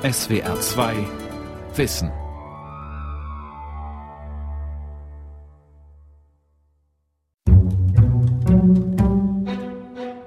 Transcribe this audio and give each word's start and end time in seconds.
SWR 0.00 0.60
2 0.60 0.94
Wissen. 1.74 2.12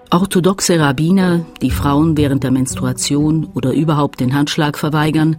Orthodoxe 0.10 0.78
Rabbiner, 0.78 1.46
die 1.62 1.72
Frauen 1.72 2.18
während 2.18 2.44
der 2.44 2.52
Menstruation 2.52 3.48
oder 3.54 3.72
überhaupt 3.72 4.20
den 4.20 4.36
Handschlag 4.36 4.78
verweigern, 4.78 5.38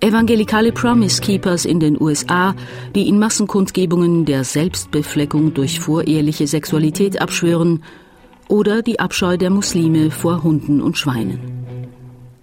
evangelikale 0.00 0.72
Promise 0.72 1.20
Keepers 1.20 1.66
in 1.66 1.78
den 1.78 2.00
USA, 2.00 2.54
die 2.94 3.06
in 3.06 3.18
Massenkundgebungen 3.18 4.24
der 4.24 4.44
Selbstbefleckung 4.44 5.52
durch 5.52 5.78
voreheliche 5.78 6.46
Sexualität 6.46 7.20
abschwören, 7.20 7.84
oder 8.48 8.80
die 8.80 8.98
Abscheu 8.98 9.36
der 9.36 9.50
Muslime 9.50 10.10
vor 10.10 10.42
Hunden 10.42 10.80
und 10.80 10.96
Schweinen. 10.96 11.77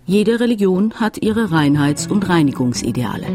Jede 0.08 0.40
Religion 0.40 0.94
hat 0.94 1.24
ihre 1.24 1.50
Reinheits- 1.50 2.06
und 2.06 2.30
Reinigungsideale. 2.30 3.26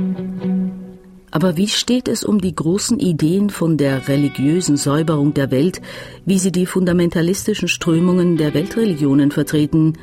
Aber 1.32 1.56
wie 1.56 1.66
steht 1.66 2.06
es 2.06 2.22
um 2.22 2.40
die 2.40 2.54
großen 2.54 3.00
Ideen 3.00 3.50
von 3.50 3.76
der 3.76 4.06
religiösen 4.06 4.76
Säuberung 4.76 5.34
der 5.34 5.50
Welt, 5.50 5.82
wie 6.26 6.38
sie 6.38 6.52
die 6.52 6.66
fundamentalistischen 6.66 7.66
Strömungen 7.66 8.36
der 8.36 8.54
Weltreligionen 8.54 9.32
vertreten 9.32 9.94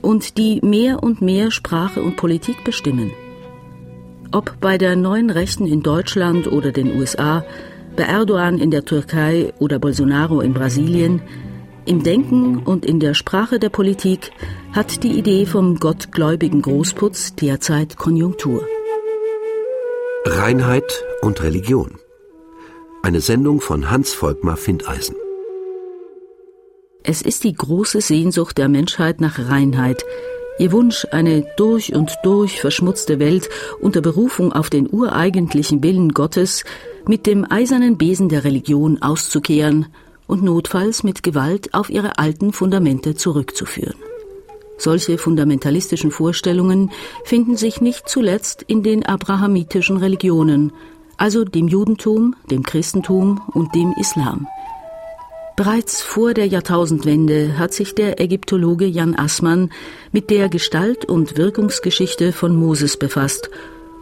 und 0.00 0.38
die 0.38 0.60
mehr 0.62 1.02
und 1.02 1.22
mehr 1.22 1.50
Sprache 1.50 2.00
und 2.00 2.16
Politik 2.16 2.62
bestimmen? 2.62 3.10
Ob 4.30 4.60
bei 4.60 4.78
der 4.78 4.94
neuen 4.94 5.28
Rechten 5.28 5.66
in 5.66 5.82
Deutschland 5.82 6.46
oder 6.46 6.70
den 6.70 6.96
USA, 6.96 7.44
bei 7.96 8.04
Erdogan 8.04 8.58
in 8.58 8.70
der 8.70 8.84
Türkei 8.84 9.52
oder 9.58 9.80
Bolsonaro 9.80 10.40
in 10.40 10.54
Brasilien, 10.54 11.20
im 11.84 12.02
Denken 12.02 12.58
und 12.58 12.84
in 12.84 13.00
der 13.00 13.14
Sprache 13.14 13.58
der 13.58 13.68
Politik 13.68 14.30
hat 14.72 15.02
die 15.02 15.18
Idee 15.18 15.46
vom 15.46 15.76
gottgläubigen 15.78 16.62
Großputz 16.62 17.34
derzeit 17.34 17.96
Konjunktur. 17.96 18.66
Reinheit 20.24 21.04
und 21.22 21.42
Religion. 21.42 21.98
Eine 23.02 23.20
Sendung 23.20 23.60
von 23.60 23.90
Hans 23.90 24.12
Volkmar 24.12 24.56
Findeisen. 24.56 25.16
Es 27.02 27.20
ist 27.20 27.42
die 27.42 27.54
große 27.54 28.00
Sehnsucht 28.00 28.58
der 28.58 28.68
Menschheit 28.68 29.20
nach 29.20 29.40
Reinheit, 29.50 30.04
ihr 30.60 30.70
Wunsch, 30.70 31.04
eine 31.10 31.44
durch 31.56 31.92
und 31.94 32.12
durch 32.22 32.60
verschmutzte 32.60 33.18
Welt 33.18 33.48
unter 33.80 34.00
Berufung 34.00 34.52
auf 34.52 34.70
den 34.70 34.88
ureigentlichen 34.88 35.82
Willen 35.82 36.10
Gottes 36.10 36.62
mit 37.08 37.26
dem 37.26 37.44
eisernen 37.50 37.98
Besen 37.98 38.28
der 38.28 38.44
Religion 38.44 39.02
auszukehren 39.02 39.86
und 40.32 40.42
notfalls 40.42 41.04
mit 41.04 41.22
Gewalt 41.22 41.74
auf 41.74 41.90
ihre 41.90 42.18
alten 42.18 42.54
Fundamente 42.54 43.14
zurückzuführen. 43.14 43.96
Solche 44.78 45.18
fundamentalistischen 45.18 46.10
Vorstellungen 46.10 46.90
finden 47.24 47.58
sich 47.58 47.82
nicht 47.82 48.08
zuletzt 48.08 48.62
in 48.66 48.82
den 48.82 49.04
abrahamitischen 49.04 49.98
Religionen, 49.98 50.72
also 51.18 51.44
dem 51.44 51.68
Judentum, 51.68 52.34
dem 52.50 52.62
Christentum 52.62 53.42
und 53.52 53.74
dem 53.74 53.92
Islam. 54.00 54.48
Bereits 55.54 56.00
vor 56.00 56.32
der 56.32 56.46
Jahrtausendwende 56.46 57.58
hat 57.58 57.74
sich 57.74 57.94
der 57.94 58.18
Ägyptologe 58.18 58.86
Jan 58.86 59.14
Assmann 59.14 59.70
mit 60.12 60.30
der 60.30 60.48
Gestalt 60.48 61.04
und 61.04 61.36
Wirkungsgeschichte 61.36 62.32
von 62.32 62.56
Moses 62.56 62.96
befasst 62.96 63.50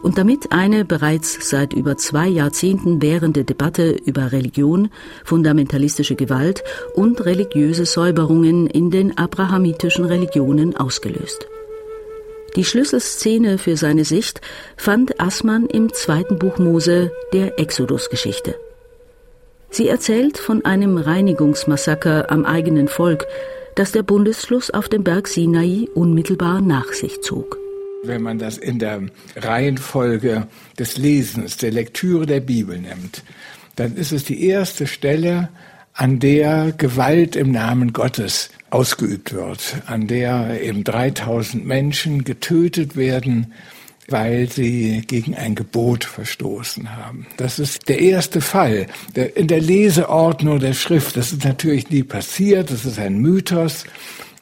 und 0.01 0.17
damit 0.17 0.51
eine 0.51 0.85
bereits 0.85 1.49
seit 1.49 1.73
über 1.73 1.97
zwei 1.97 2.27
Jahrzehnten 2.27 3.01
währende 3.01 3.43
Debatte 3.43 3.91
über 3.91 4.31
Religion, 4.31 4.89
fundamentalistische 5.23 6.15
Gewalt 6.15 6.63
und 6.95 7.23
religiöse 7.25 7.85
Säuberungen 7.85 8.67
in 8.67 8.91
den 8.91 9.17
abrahamitischen 9.17 10.05
Religionen 10.05 10.75
ausgelöst. 10.75 11.47
Die 12.55 12.65
Schlüsselszene 12.65 13.57
für 13.57 13.77
seine 13.77 14.03
Sicht 14.03 14.41
fand 14.75 15.21
Assmann 15.21 15.67
im 15.67 15.93
zweiten 15.93 16.37
Buch 16.37 16.57
Mose, 16.57 17.11
der 17.31 17.59
Exodus-Geschichte. 17.59 18.55
Sie 19.69 19.87
erzählt 19.87 20.37
von 20.37 20.65
einem 20.65 20.97
Reinigungsmassaker 20.97 22.29
am 22.29 22.43
eigenen 22.43 22.89
Volk, 22.89 23.25
das 23.75 23.93
der 23.93 24.03
Bundesschluss 24.03 24.69
auf 24.69 24.89
dem 24.89 25.05
Berg 25.05 25.29
Sinai 25.29 25.87
unmittelbar 25.93 26.59
nach 26.59 26.91
sich 26.91 27.21
zog. 27.21 27.60
Wenn 28.03 28.23
man 28.23 28.39
das 28.39 28.57
in 28.57 28.79
der 28.79 29.03
Reihenfolge 29.35 30.47
des 30.79 30.97
Lesens, 30.97 31.57
der 31.57 31.71
Lektüre 31.71 32.25
der 32.25 32.39
Bibel 32.39 32.79
nimmt, 32.79 33.23
dann 33.75 33.95
ist 33.95 34.11
es 34.11 34.23
die 34.23 34.45
erste 34.45 34.87
Stelle, 34.87 35.49
an 35.93 36.19
der 36.19 36.71
Gewalt 36.71 37.35
im 37.35 37.51
Namen 37.51 37.93
Gottes 37.93 38.49
ausgeübt 38.69 39.33
wird, 39.33 39.75
an 39.85 40.07
der 40.07 40.61
eben 40.61 40.83
3000 40.83 41.65
Menschen 41.65 42.23
getötet 42.23 42.95
werden, 42.95 43.53
weil 44.07 44.49
sie 44.49 45.03
gegen 45.05 45.35
ein 45.35 45.53
Gebot 45.53 46.03
verstoßen 46.03 46.95
haben. 46.95 47.27
Das 47.37 47.59
ist 47.59 47.87
der 47.87 47.99
erste 47.99 48.41
Fall. 48.41 48.87
In 49.35 49.47
der 49.47 49.61
Leseordnung 49.61 50.59
der 50.59 50.73
Schrift, 50.73 51.17
das 51.17 51.33
ist 51.33 51.45
natürlich 51.45 51.89
nie 51.89 52.03
passiert, 52.03 52.71
das 52.71 52.85
ist 52.85 52.97
ein 52.97 53.19
Mythos, 53.19 53.85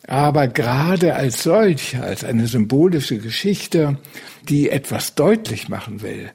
aber 0.10 0.48
gerade 0.48 1.16
als 1.16 1.44
solch, 1.44 1.96
als 2.00 2.24
eine 2.24 2.48
symbolische 2.48 3.20
Geschichte, 3.20 4.00
die 4.42 4.72
etwas 4.72 5.14
deutlich 5.14 5.70
machen 5.70 6.02
will, 6.02 6.32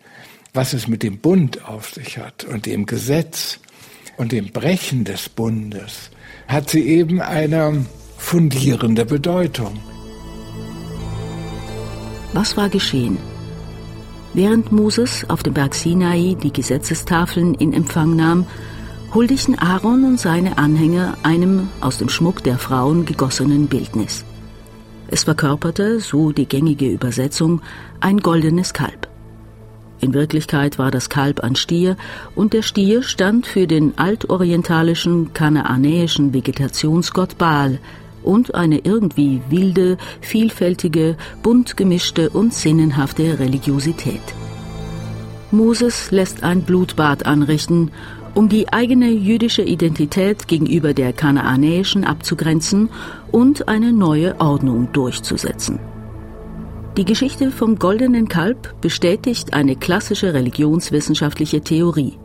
was 0.53 0.75
es 0.75 0.87
mit 0.87 1.03
dem 1.03 1.19
Bund 1.19 1.65
auf 1.65 1.91
sich 1.91 2.19
hat 2.19 2.45
und 2.45 2.67
dem 2.67 2.87
Gesetz 2.87 3.59
und 4.17 4.31
dem 4.31 4.53
Brechen 4.53 5.03
des 5.03 5.29
Bundes, 5.29 6.11
hat 6.47 6.71
sie 6.71 6.87
eben 6.87 7.21
eine 7.21 7.85
fundierende 8.17 9.05
Bedeutung. 9.05 9.77
Was 12.33 12.57
war 12.57 12.69
geschehen? 12.69 13.19
Während 14.35 14.71
Moses 14.71 15.29
auf 15.29 15.43
dem 15.43 15.55
Berg 15.55 15.75
Sinai 15.75 16.37
die 16.41 16.53
Gesetzestafeln 16.53 17.55
in 17.55 17.73
Empfang 17.73 18.15
nahm, 18.15 18.47
huldigten 19.15 19.57
Aaron 19.57 20.05
und 20.05 20.19
seine 20.19 20.59
Anhänger 20.59 21.17
einem 21.23 21.69
aus 21.81 21.99
dem 21.99 22.09
Schmuck 22.09 22.43
der 22.43 22.59
Frauen 22.59 23.07
gegossenen 23.07 23.69
Bildnis. 23.69 24.25
Es 25.07 25.23
verkörperte, 25.23 26.01
so 26.01 26.33
die 26.33 26.47
gängige 26.47 26.91
Übersetzung, 26.91 27.63
ein 28.01 28.19
goldenes 28.19 28.73
Kalb. 28.73 29.09
In 30.01 30.15
Wirklichkeit 30.15 30.81
war 30.81 30.91
das 30.91 31.09
Kalb 31.09 31.41
ein 31.41 31.55
Stier 31.55 31.97
und 32.35 32.53
der 32.53 32.63
Stier 32.63 33.05
stand 33.05 33.47
für 33.47 33.69
den 33.69 33.97
altorientalischen 33.97 35.33
kanaanäischen 35.33 36.35
Vegetationsgott 36.35 37.39
Baal 37.39 37.79
und 38.25 38.57
eine 38.57 38.79
irgendwie 38.79 39.41
wilde, 39.49 39.97
vielfältige, 40.23 41.17
bunt 41.43 41.77
gemischte 41.77 42.31
und 42.31 42.53
sinnenhafte 42.53 43.39
Religiosität. 43.39 44.23
Moses 45.53 46.11
lässt 46.11 46.43
ein 46.43 46.63
Blutbad 46.63 47.27
anrichten 47.27 47.93
um 48.35 48.49
die 48.49 48.73
eigene 48.73 49.11
jüdische 49.11 49.63
Identität 49.63 50.49
gegenüber 50.49 50.93
der 50.93 51.13
kanaanäischen 51.13 52.05
abzugrenzen 52.05 52.91
und 53.31 53.69
eine 53.69 53.93
neue 53.93 54.41
Ordnung 54.41 54.93
durchzusetzen. 54.93 55.79
Die 56.97 57.05
Geschichte 57.05 57.51
vom 57.51 57.79
goldenen 57.79 58.29
Kalb 58.29 58.81
bestätigt 58.81 59.53
eine 59.53 59.75
klassische 59.75 60.33
religionswissenschaftliche 60.33 61.61
Theorie. 61.61 62.19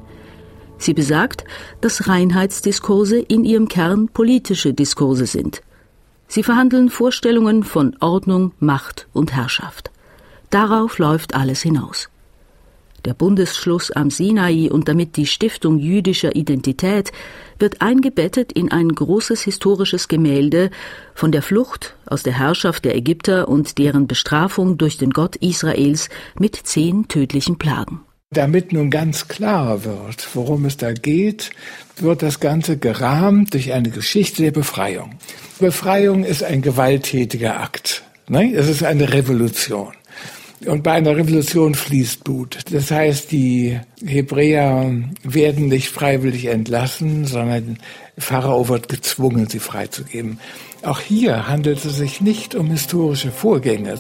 Sie 0.78 0.94
besagt, 0.94 1.44
dass 1.82 2.08
Reinheitsdiskurse 2.08 3.20
in 3.20 3.44
ihrem 3.46 3.68
Kern 3.68 4.10
politische 4.10 4.74
Diskurse 4.74 5.26
sind. 5.26 5.62
Sie 6.28 6.44
verhandeln 6.44 6.90
Vorstellungen 6.90 7.64
von 7.64 7.96
Ordnung, 8.00 8.54
Macht 8.60 9.08
und 9.12 9.34
Herrschaft. 9.34 9.90
Darauf 10.52 11.00
läuft 11.00 11.34
alles 11.34 11.62
hinaus. 11.62 12.10
Der 13.06 13.14
Bundesschluss 13.14 13.92
am 13.92 14.10
Sinai 14.10 14.70
und 14.70 14.88
damit 14.88 15.16
die 15.16 15.26
Stiftung 15.26 15.80
jüdischer 15.80 16.36
Identität 16.36 17.12
wird 17.58 17.82
eingebettet 17.82 18.52
in 18.52 18.72
ein 18.72 18.90
großes 18.90 19.42
historisches 19.42 20.08
Gemälde 20.08 20.70
von 21.14 21.32
der 21.32 21.42
Flucht 21.42 21.96
aus 22.06 22.24
der 22.24 22.38
Herrschaft 22.38 22.86
der 22.86 22.96
Ägypter 22.96 23.48
und 23.48 23.78
deren 23.78 24.08
Bestrafung 24.08 24.78
durch 24.78 24.98
den 24.98 25.12
Gott 25.12 25.36
Israels 25.38 26.10
mit 26.38 26.56
zehn 26.56 27.08
tödlichen 27.08 27.58
Plagen. 27.58 28.02
Damit 28.32 28.74
nun 28.74 28.92
ganz 28.92 29.28
klar 29.28 29.84
wird, 29.86 30.30
worum 30.36 30.66
es 30.66 30.78
da 30.78 30.94
geht, 30.94 31.50
wird 31.98 32.22
das 32.22 32.40
Ganze 32.40 32.78
gerahmt 32.78 33.56
durch 33.56 33.74
eine 33.74 33.90
Geschichte 33.90 34.44
der 34.44 34.52
Befreiung. 34.52 35.16
Befreiung 35.58 36.24
ist 36.24 36.44
ein 36.44 36.62
gewalttätiger 36.62 37.60
Akt. 37.60 38.04
Ne? 38.28 38.54
Es 38.54 38.70
ist 38.70 38.84
eine 38.84 39.14
Revolution. 39.14 39.94
Und 40.66 40.84
bei 40.84 40.92
einer 40.92 41.16
Revolution 41.16 41.74
fließt 41.74 42.24
Blut. 42.24 42.60
Das 42.72 42.92
heißt, 42.92 43.32
die 43.32 43.80
Hebräer 44.06 44.94
werden 45.24 45.70
nicht 45.70 45.90
freiwillig 45.90 46.46
entlassen, 46.48 47.26
sondern 47.26 47.78
Pharao 48.18 48.68
wird 48.68 48.90
gezwungen, 48.90 49.48
sie 49.48 49.60
freizugeben. 49.60 50.40
Auch 50.84 51.00
hier 51.00 51.48
handelt 51.48 51.84
es 51.86 51.98
sich 51.98 52.20
nicht 52.20 52.56
um 52.56 52.68
historische 52.68 53.32
Vorgänge. 53.32 54.00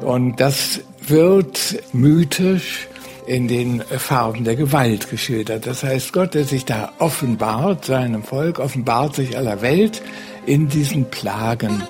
Und 0.00 0.38
das 0.38 0.80
wird 1.06 1.82
mythisch 1.92 2.88
in 3.26 3.48
den 3.48 3.80
Farben 3.80 4.44
der 4.44 4.54
Gewalt 4.54 5.10
geschildert. 5.10 5.66
Das 5.66 5.82
heißt, 5.82 6.12
Gott, 6.12 6.34
der 6.34 6.44
sich 6.44 6.64
da 6.64 6.92
offenbart, 6.98 7.86
seinem 7.86 8.22
Volk, 8.22 8.58
offenbart 8.58 9.16
sich 9.16 9.36
aller 9.36 9.62
Welt 9.62 10.02
in 10.46 10.68
diesen 10.68 11.10
Plagen 11.10 11.82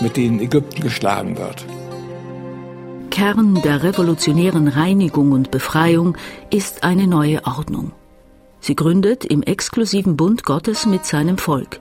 mit 0.00 0.16
denen 0.16 0.40
Ägypten 0.40 0.82
geschlagen 0.82 1.36
wird. 1.38 1.64
Kern 3.10 3.60
der 3.62 3.82
revolutionären 3.82 4.68
Reinigung 4.68 5.32
und 5.32 5.50
Befreiung 5.50 6.16
ist 6.50 6.84
eine 6.84 7.06
neue 7.06 7.44
Ordnung. 7.44 7.92
Sie 8.60 8.76
gründet 8.76 9.24
im 9.24 9.42
exklusiven 9.42 10.16
Bund 10.16 10.44
Gottes 10.44 10.86
mit 10.86 11.04
seinem 11.04 11.38
Volk. 11.38 11.80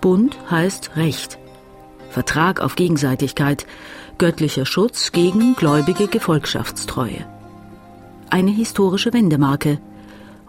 Bund 0.00 0.36
heißt 0.50 0.96
Recht, 0.96 1.38
Vertrag 2.10 2.60
auf 2.60 2.74
Gegenseitigkeit, 2.74 3.66
göttlicher 4.18 4.66
Schutz 4.66 5.12
gegen 5.12 5.54
gläubige 5.54 6.08
Gefolgschaftstreue. 6.08 7.24
Eine 8.28 8.50
historische 8.50 9.12
Wendemarke. 9.12 9.78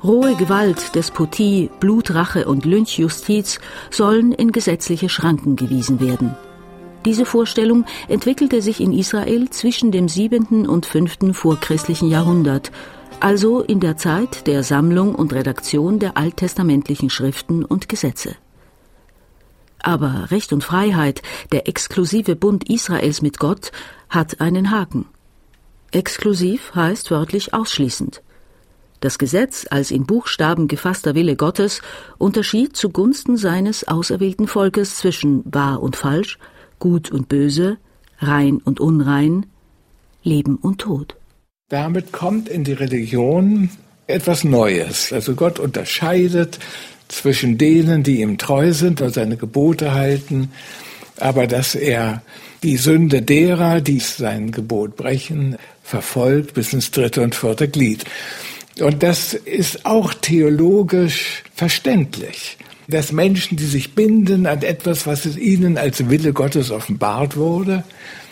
Rohe 0.04 0.36
Gewalt, 0.36 0.96
Despotie, 0.96 1.70
Blutrache 1.80 2.48
und 2.48 2.66
Lynchjustiz 2.66 3.60
sollen 3.92 4.32
in 4.32 4.52
gesetzliche 4.52 5.10
Schranken 5.10 5.56
gewiesen 5.56 6.00
werden. 6.00 6.36
Diese 7.06 7.26
Vorstellung 7.26 7.86
entwickelte 8.08 8.62
sich 8.62 8.80
in 8.80 8.94
Israel 8.94 9.50
zwischen 9.50 9.92
dem 9.92 10.08
siebenten 10.08 10.68
und 10.68 10.86
fünften 10.86 11.34
vorchristlichen 11.34 12.10
Jahrhundert, 12.10 12.72
also 13.20 13.62
in 13.62 13.80
der 13.80 13.98
Zeit 13.98 14.46
der 14.46 14.64
Sammlung 14.64 15.16
und 15.16 15.34
Redaktion 15.34 15.98
der 16.00 16.16
alttestamentlichen 16.18 17.10
Schriften 17.10 17.66
und 17.66 17.90
Gesetze. 17.90 18.36
Aber 19.80 20.28
Recht 20.30 20.54
und 20.54 20.64
Freiheit, 20.64 21.24
der 21.52 21.68
exklusive 21.68 22.36
Bund 22.36 22.70
Israels 22.70 23.24
mit 23.24 23.40
Gott, 23.40 23.72
hat 24.10 24.40
einen 24.40 24.70
Haken. 24.70 25.06
Exklusiv 25.92 26.76
heißt 26.76 27.10
wörtlich 27.10 27.54
ausschließend. 27.54 28.22
Das 29.00 29.18
Gesetz 29.18 29.66
als 29.68 29.90
in 29.90 30.06
Buchstaben 30.06 30.68
gefasster 30.68 31.16
Wille 31.16 31.36
Gottes 31.36 31.82
unterschied 32.20 32.78
zugunsten 32.78 33.36
seines 33.36 33.88
auserwählten 33.88 34.48
Volkes 34.48 34.98
zwischen 34.98 35.42
wahr 35.52 35.82
und 35.82 35.96
falsch, 35.96 36.38
Gut 36.82 37.12
und 37.12 37.30
Böse, 37.30 37.78
rein 38.18 38.58
und 38.58 38.80
unrein, 38.80 39.46
Leben 40.24 40.56
und 40.56 40.80
Tod. 40.80 41.16
Damit 41.70 42.12
kommt 42.12 42.50
in 42.50 42.64
die 42.64 42.74
Religion 42.74 43.70
etwas 44.08 44.44
Neues. 44.44 45.14
Also 45.14 45.36
Gott 45.36 45.60
unterscheidet 45.60 46.58
zwischen 47.08 47.60
denen, 47.60 48.02
die 48.02 48.22
ihm 48.22 48.40
treu 48.40 48.74
sind 48.74 49.00
und 49.00 49.14
seine 49.14 49.38
Gebote 49.38 49.94
halten, 49.94 50.52
aber 51.18 51.46
dass 51.46 51.76
er 51.76 52.24
die 52.64 52.78
Sünde 52.78 53.22
derer, 53.22 53.80
die 53.80 54.00
sein 54.00 54.52
Gebot 54.52 54.96
brechen, 54.96 55.58
verfolgt 55.84 56.56
bis 56.56 56.74
ins 56.74 56.90
dritte 56.90 57.22
und 57.22 57.36
vierte 57.36 57.68
Glied. 57.68 58.06
Und 58.80 59.04
das 59.04 59.36
ist 59.36 59.86
auch 59.86 60.16
theologisch 60.16 61.44
verständlich 61.54 62.58
dass 62.92 63.12
Menschen, 63.12 63.58
die 63.58 63.66
sich 63.66 63.96
binden 63.96 64.46
an 64.46 64.62
etwas, 64.62 65.08
was 65.08 65.26
ihnen 65.38 65.78
als 65.78 66.10
Wille 66.10 66.34
Gottes 66.34 66.70
offenbart 66.72 67.36
wurde, 67.36 67.84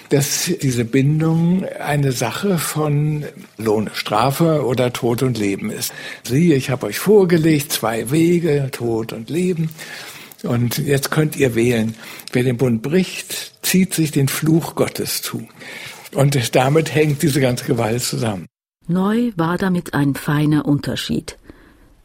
dass 0.09 0.51
diese 0.61 0.85
Bindung 0.85 1.65
eine 1.65 2.11
Sache 2.11 2.57
von 2.57 3.25
Lohn, 3.57 3.89
Strafe 3.93 4.65
oder 4.65 4.91
Tod 4.91 5.23
und 5.23 5.37
Leben 5.37 5.69
ist. 5.69 5.93
Siehe, 6.23 6.55
ich 6.55 6.69
habe 6.69 6.87
euch 6.87 6.99
vorgelegt, 6.99 7.71
zwei 7.71 8.11
Wege, 8.11 8.69
Tod 8.71 9.13
und 9.13 9.29
Leben. 9.29 9.69
Und 10.43 10.77
jetzt 10.77 11.11
könnt 11.11 11.35
ihr 11.35 11.53
wählen. 11.53 11.95
Wer 12.31 12.43
den 12.43 12.57
Bund 12.57 12.81
bricht, 12.81 13.53
zieht 13.61 13.93
sich 13.93 14.11
den 14.11 14.27
Fluch 14.27 14.75
Gottes 14.75 15.21
zu. 15.21 15.47
Und 16.13 16.55
damit 16.55 16.93
hängt 16.95 17.21
diese 17.21 17.39
ganze 17.39 17.65
Gewalt 17.65 18.01
zusammen. 18.01 18.47
Neu 18.87 19.31
war 19.35 19.59
damit 19.59 19.93
ein 19.93 20.15
feiner 20.15 20.65
Unterschied 20.65 21.38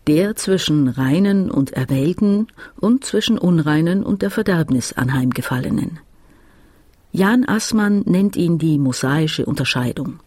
der 0.06 0.36
zwischen 0.36 0.88
Reinen 0.88 1.50
und 1.50 1.72
Erwählten 1.72 2.48
und 2.78 3.04
zwischen 3.04 3.38
Unreinen 3.38 4.02
und 4.02 4.22
der 4.22 4.30
Verderbnis 4.30 4.92
anheimgefallenen. 4.92 5.98
Jan 7.12 7.44
Assmann 7.48 8.02
nennt 8.06 8.36
ihn 8.36 8.58
die 8.58 8.78
mosaische 8.78 9.46
Unterscheidung. 9.46 10.20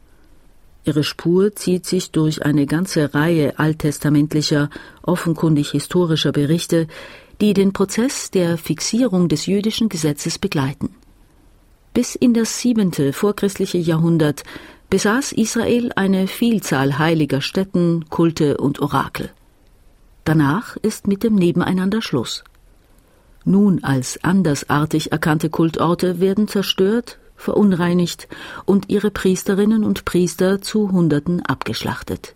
Ihre 0.86 1.04
Spur 1.04 1.54
zieht 1.54 1.86
sich 1.86 2.12
durch 2.12 2.46
eine 2.46 2.66
ganze 2.66 3.14
Reihe 3.14 3.60
alttestamentlicher, 3.60 4.70
offenkundig 5.02 5.72
historischer 5.72 6.32
Berichte, 6.32 6.88
die 7.42 7.54
den 7.54 7.74
Prozess 7.74 8.32
der 8.32 8.58
Fixierung 8.58 9.28
des 9.28 9.48
jüdischen 9.48 9.90
Gesetzes 9.90 10.40
begleiten. 10.40 10.96
Bis 11.94 12.16
in 12.16 12.34
das 12.34 12.60
siebente 12.60 13.12
vorchristliche 13.12 13.78
Jahrhundert 13.78 14.44
besaß 14.90 15.34
Israel 15.34 15.92
eine 15.96 16.28
Vielzahl 16.28 16.98
heiliger 16.98 17.42
Stätten, 17.42 18.06
Kulte 18.10 18.58
und 18.58 18.80
Orakel. 18.80 19.32
Danach 20.28 20.76
ist 20.76 21.08
mit 21.08 21.24
dem 21.24 21.36
Nebeneinander 21.36 22.02
Schluss. 22.02 22.44
Nun 23.46 23.82
als 23.86 24.22
andersartig 24.26 25.14
erkannte 25.14 25.50
Kultorte 25.50 26.20
werden 26.20 26.50
zerstört, 26.50 27.18
verunreinigt 27.38 28.28
und 28.66 28.90
ihre 28.90 29.10
Priesterinnen 29.10 29.86
und 29.86 30.04
Priester 30.04 30.62
zu 30.62 30.92
Hunderten 30.92 31.46
abgeschlachtet. 31.46 32.36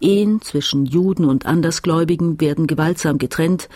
Ehen 0.00 0.42
zwischen 0.42 0.86
Juden 0.86 1.24
und 1.24 1.44
Andersgläubigen 1.44 2.40
werden 2.40 2.68
gewaltsam 2.68 3.18
getrennt, 3.18 3.68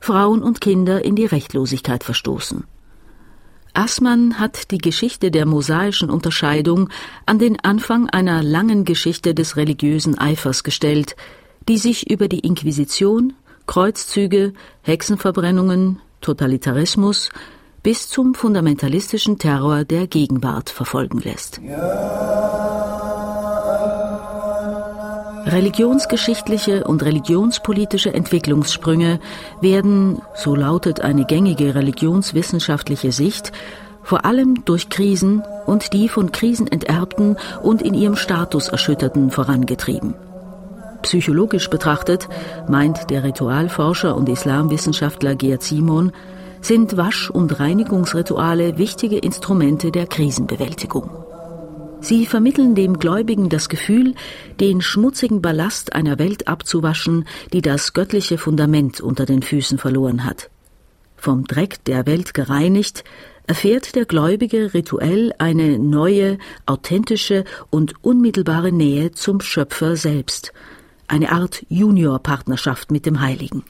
Frauen 0.00 0.42
und 0.42 0.60
Kinder 0.60 1.04
in 1.04 1.14
die 1.14 1.26
Rechtlosigkeit 1.26 2.02
verstoßen. 2.02 2.64
Assmann 3.74 4.40
hat 4.40 4.72
die 4.72 4.78
Geschichte 4.78 5.30
der 5.30 5.46
mosaischen 5.46 6.10
Unterscheidung 6.10 6.88
an 7.26 7.38
den 7.38 7.60
Anfang 7.60 8.10
einer 8.10 8.42
langen 8.42 8.84
Geschichte 8.84 9.36
des 9.36 9.56
religiösen 9.56 10.18
Eifers 10.18 10.64
gestellt, 10.64 11.14
die 11.68 11.78
sich 11.78 12.10
über 12.10 12.28
die 12.28 12.40
Inquisition, 12.40 13.34
Kreuzzüge, 13.66 14.54
Hexenverbrennungen, 14.82 16.00
Totalitarismus 16.20 17.30
bis 17.82 18.08
zum 18.08 18.34
fundamentalistischen 18.34 19.38
Terror 19.38 19.84
der 19.84 20.06
Gegenwart 20.06 20.70
verfolgen 20.70 21.20
lässt. 21.20 21.60
Religionsgeschichtliche 25.46 26.84
und 26.84 27.02
religionspolitische 27.02 28.12
Entwicklungssprünge 28.12 29.20
werden, 29.60 30.20
so 30.34 30.54
lautet 30.54 31.00
eine 31.00 31.24
gängige 31.24 31.74
religionswissenschaftliche 31.74 33.12
Sicht, 33.12 33.52
vor 34.02 34.24
allem 34.24 34.64
durch 34.64 34.88
Krisen 34.88 35.42
und 35.66 35.92
die 35.92 36.08
von 36.08 36.32
Krisen 36.32 36.66
enterbten 36.66 37.36
und 37.62 37.82
in 37.82 37.94
ihrem 37.94 38.16
Status 38.16 38.68
erschütterten 38.68 39.30
vorangetrieben. 39.30 40.14
Psychologisch 41.02 41.70
betrachtet, 41.70 42.28
meint 42.68 43.10
der 43.10 43.22
Ritualforscher 43.24 44.16
und 44.16 44.28
Islamwissenschaftler 44.28 45.34
Gerd 45.36 45.62
Simon, 45.62 46.12
sind 46.60 46.96
Wasch- 46.96 47.30
und 47.30 47.60
Reinigungsrituale 47.60 48.78
wichtige 48.78 49.18
Instrumente 49.18 49.92
der 49.92 50.06
Krisenbewältigung. 50.06 51.10
Sie 52.00 52.26
vermitteln 52.26 52.74
dem 52.74 52.98
Gläubigen 52.98 53.48
das 53.48 53.68
Gefühl, 53.68 54.14
den 54.60 54.80
schmutzigen 54.80 55.42
Ballast 55.42 55.94
einer 55.94 56.18
Welt 56.18 56.46
abzuwaschen, 56.46 57.26
die 57.52 57.62
das 57.62 57.92
göttliche 57.92 58.38
Fundament 58.38 59.00
unter 59.00 59.26
den 59.26 59.42
Füßen 59.42 59.78
verloren 59.78 60.24
hat. 60.24 60.50
Vom 61.16 61.44
Dreck 61.44 61.84
der 61.84 62.06
Welt 62.06 62.34
gereinigt, 62.34 63.02
erfährt 63.46 63.96
der 63.96 64.04
Gläubige 64.04 64.74
rituell 64.74 65.32
eine 65.38 65.78
neue, 65.78 66.38
authentische 66.66 67.44
und 67.70 67.94
unmittelbare 68.04 68.72
Nähe 68.72 69.12
zum 69.12 69.40
Schöpfer 69.40 69.94
selbst– 69.94 70.52
eine 71.08 71.32
Art 71.32 71.64
Juniorpartnerschaft 71.68 72.90
mit 72.90 73.06
dem 73.06 73.20
Heiligen. 73.20 73.64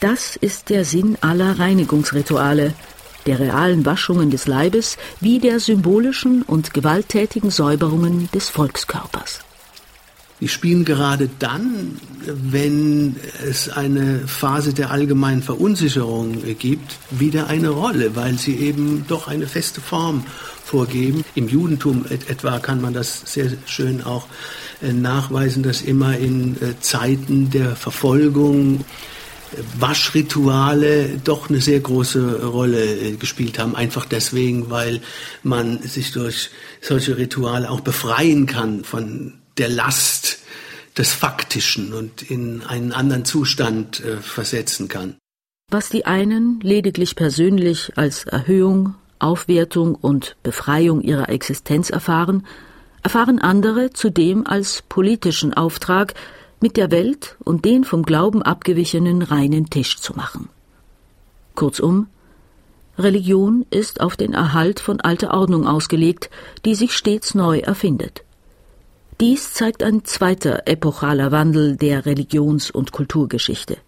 Das 0.00 0.36
ist 0.36 0.70
der 0.70 0.84
Sinn 0.84 1.18
aller 1.20 1.58
Reinigungsrituale, 1.58 2.72
der 3.26 3.38
realen 3.38 3.84
Waschungen 3.84 4.30
des 4.30 4.46
Leibes 4.46 4.96
wie 5.20 5.38
der 5.38 5.60
symbolischen 5.60 6.42
und 6.42 6.72
gewalttätigen 6.72 7.50
Säuberungen 7.50 8.30
des 8.32 8.48
Volkskörpers. 8.48 9.40
Die 10.40 10.48
spielen 10.48 10.86
gerade 10.86 11.28
dann, 11.38 12.00
wenn 12.24 13.16
es 13.46 13.68
eine 13.68 14.20
Phase 14.26 14.72
der 14.72 14.90
allgemeinen 14.90 15.42
Verunsicherung 15.42 16.42
gibt, 16.58 16.96
wieder 17.10 17.48
eine 17.48 17.68
Rolle, 17.68 18.16
weil 18.16 18.38
sie 18.38 18.56
eben 18.56 19.04
doch 19.06 19.28
eine 19.28 19.46
feste 19.46 19.82
Form 19.82 20.24
vorgeben. 20.64 21.24
Im 21.34 21.46
Judentum 21.48 22.06
etwa 22.08 22.58
kann 22.58 22.80
man 22.80 22.94
das 22.94 23.20
sehr 23.26 23.50
schön 23.66 24.02
auch 24.02 24.28
nachweisen, 24.82 25.62
dass 25.62 25.82
immer 25.82 26.16
in 26.16 26.56
äh, 26.60 26.78
Zeiten 26.80 27.50
der 27.50 27.76
Verfolgung 27.76 28.80
äh, 28.80 29.56
Waschrituale 29.78 31.20
doch 31.22 31.48
eine 31.48 31.60
sehr 31.60 31.80
große 31.80 32.46
Rolle 32.46 33.16
gespielt 33.16 33.58
haben. 33.58 33.76
Einfach 33.76 34.04
deswegen, 34.06 34.70
weil 34.70 35.00
man 35.42 35.82
sich 35.82 36.12
durch 36.12 36.50
solche 36.80 37.16
Rituale 37.16 37.70
auch 37.70 37.80
befreien 37.80 38.46
kann 38.46 38.84
von 38.84 39.34
der 39.58 39.68
Last 39.68 40.38
des 40.96 41.12
Faktischen 41.12 41.92
und 41.92 42.22
in 42.22 42.62
einen 42.62 42.92
anderen 42.92 43.24
Zustand 43.24 44.02
versetzen 44.20 44.88
kann. 44.88 45.14
Was 45.70 45.88
die 45.88 46.04
einen 46.04 46.58
lediglich 46.62 47.14
persönlich 47.14 47.92
als 47.94 48.24
Erhöhung, 48.24 48.96
Aufwertung 49.20 49.94
und 49.94 50.36
Befreiung 50.42 51.00
ihrer 51.00 51.28
Existenz 51.28 51.90
erfahren, 51.90 52.44
erfahren 53.02 53.38
andere 53.38 53.90
zudem 53.90 54.46
als 54.46 54.82
politischen 54.88 55.54
Auftrag, 55.54 56.14
mit 56.60 56.76
der 56.76 56.90
Welt 56.90 57.36
und 57.40 57.64
den 57.64 57.84
vom 57.84 58.02
Glauben 58.02 58.42
abgewichenen 58.42 59.22
reinen 59.22 59.70
Tisch 59.70 59.98
zu 59.98 60.14
machen. 60.14 60.50
Kurzum, 61.54 62.06
Religion 62.98 63.64
ist 63.70 64.00
auf 64.00 64.16
den 64.16 64.34
Erhalt 64.34 64.78
von 64.78 65.00
alter 65.00 65.32
Ordnung 65.32 65.66
ausgelegt, 65.66 66.30
die 66.64 66.74
sich 66.74 66.92
stets 66.92 67.34
neu 67.34 67.60
erfindet. 67.60 68.24
Dies 69.20 69.54
zeigt 69.54 69.82
ein 69.82 70.04
zweiter 70.04 70.66
epochaler 70.66 71.32
Wandel 71.32 71.76
der 71.76 72.06
Religions- 72.06 72.70
und 72.70 72.92
Kulturgeschichte. 72.92 73.78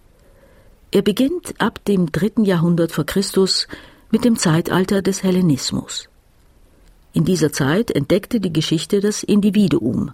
Er 0.90 1.02
beginnt 1.02 1.54
ab 1.58 1.84
dem 1.86 2.12
dritten 2.12 2.44
Jahrhundert 2.44 2.92
vor 2.92 3.04
Christus 3.04 3.66
mit 4.10 4.24
dem 4.24 4.36
Zeitalter 4.36 5.00
des 5.00 5.22
Hellenismus. 5.22 6.08
In 7.12 7.24
dieser 7.24 7.52
Zeit 7.52 7.90
entdeckte 7.90 8.40
die 8.40 8.52
Geschichte 8.52 9.00
das 9.00 9.22
Individuum. 9.22 10.12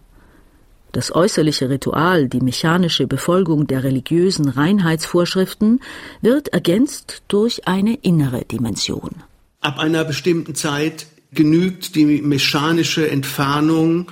Das 0.93 1.15
äußerliche 1.15 1.69
Ritual, 1.69 2.29
die 2.29 2.41
mechanische 2.41 3.07
Befolgung 3.07 3.67
der 3.67 3.85
religiösen 3.85 4.49
Reinheitsvorschriften 4.49 5.81
wird 6.23 6.49
ergänzt 6.49 7.23
durch 7.29 7.69
eine 7.69 7.95
innere 7.95 8.45
Dimension. 8.45 9.11
Ab 9.61 9.79
einer 9.79 10.05
bestimmten 10.05 10.55
Zeit 10.55 11.07
genügt 11.33 11.95
die 11.95 12.05
mechanische 12.23 13.09
Entfernung 13.09 14.11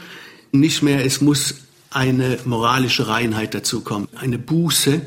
nicht 0.52 0.82
mehr, 0.82 1.04
es 1.04 1.20
muss 1.20 1.62
eine 1.90 2.38
moralische 2.44 3.08
Reinheit 3.08 3.54
dazukommen, 3.54 4.08
eine 4.16 4.38
Buße, 4.38 5.00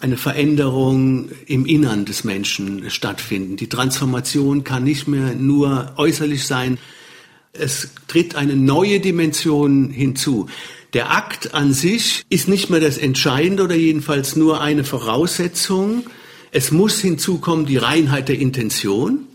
eine 0.00 0.16
Veränderung 0.16 1.28
im 1.46 1.66
Innern 1.66 2.04
des 2.04 2.24
Menschen 2.24 2.90
stattfinden. 2.90 3.56
Die 3.56 3.68
Transformation 3.68 4.64
kann 4.64 4.82
nicht 4.82 5.06
mehr 5.06 5.34
nur 5.34 5.92
äußerlich 5.96 6.46
sein. 6.46 6.78
Es 7.52 7.90
tritt 8.08 8.34
eine 8.34 8.56
neue 8.56 9.00
Dimension 9.00 9.90
hinzu. 9.90 10.48
Der 10.94 11.10
Akt 11.10 11.54
an 11.54 11.72
sich 11.72 12.24
ist 12.30 12.48
nicht 12.48 12.70
mehr 12.70 12.80
das 12.80 12.96
Entscheidende 12.96 13.64
oder 13.64 13.74
jedenfalls 13.74 14.36
nur 14.36 14.60
eine 14.60 14.84
Voraussetzung. 14.84 16.04
Es 16.50 16.70
muss 16.70 17.00
hinzukommen 17.00 17.66
die 17.66 17.76
Reinheit 17.76 18.28
der 18.28 18.38
Intention, 18.38 19.26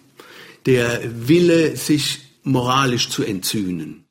der 0.66 1.02
Wille, 1.28 1.76
sich 1.76 2.20
moralisch 2.44 3.10
zu 3.10 3.24
entzünden. 3.24 4.06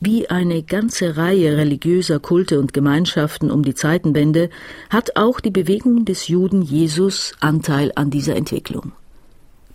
Wie 0.00 0.30
eine 0.30 0.62
ganze 0.62 1.16
Reihe 1.16 1.56
religiöser 1.56 2.20
Kulte 2.20 2.60
und 2.60 2.72
Gemeinschaften 2.72 3.50
um 3.50 3.64
die 3.64 3.74
Zeitenwende 3.74 4.50
hat 4.90 5.16
auch 5.16 5.40
die 5.40 5.50
Bewegung 5.50 6.04
des 6.04 6.28
Juden 6.28 6.62
Jesus 6.62 7.32
Anteil 7.40 7.90
an 7.96 8.10
dieser 8.10 8.36
Entwicklung. 8.36 8.92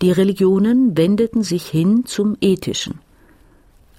Die 0.01 0.11
Religionen 0.11 0.97
wendeten 0.97 1.43
sich 1.43 1.65
hin 1.65 2.05
zum 2.05 2.37
Ethischen. 2.39 2.99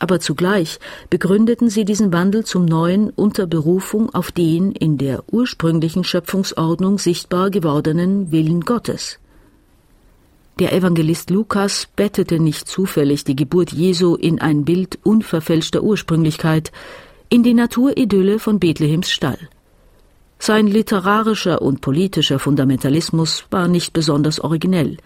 Aber 0.05 0.21
zugleich 0.21 0.81
begründeten 1.09 1.71
sie 1.71 1.87
diesen 1.87 2.13
Wandel 2.13 2.45
zum 2.45 2.67
Neuen 2.67 3.09
unter 3.09 3.47
Berufung 3.47 4.15
auf 4.15 4.33
den 4.33 4.73
in 4.73 4.99
der 4.99 5.25
ursprünglichen 5.33 6.05
Schöpfungsordnung 6.05 6.99
sichtbar 6.99 7.49
gewordenen 7.49 8.31
Willen 8.31 8.61
Gottes. 8.61 9.19
Der 10.59 10.75
Evangelist 10.75 11.31
Lukas 11.31 11.89
bettete 11.97 12.39
nicht 12.39 12.69
zufällig 12.69 13.25
die 13.25 13.35
Geburt 13.35 13.73
Jesu 13.73 14.15
in 14.15 14.43
ein 14.43 14.67
Bild 14.67 14.99
unverfälschter 15.05 15.83
Ursprünglichkeit, 15.83 16.71
in 17.31 17.43
die 17.43 17.55
Naturidylle 17.55 18.39
von 18.39 18.61
Bethlehems 18.61 19.11
Stall. 19.11 19.39
Sein 20.39 20.67
literarischer 20.67 21.63
und 21.63 21.81
politischer 21.81 22.39
Fundamentalismus 22.39 23.47
war 23.51 23.69
nicht 23.69 23.95
besonders 23.95 24.39
originell. 24.39 24.99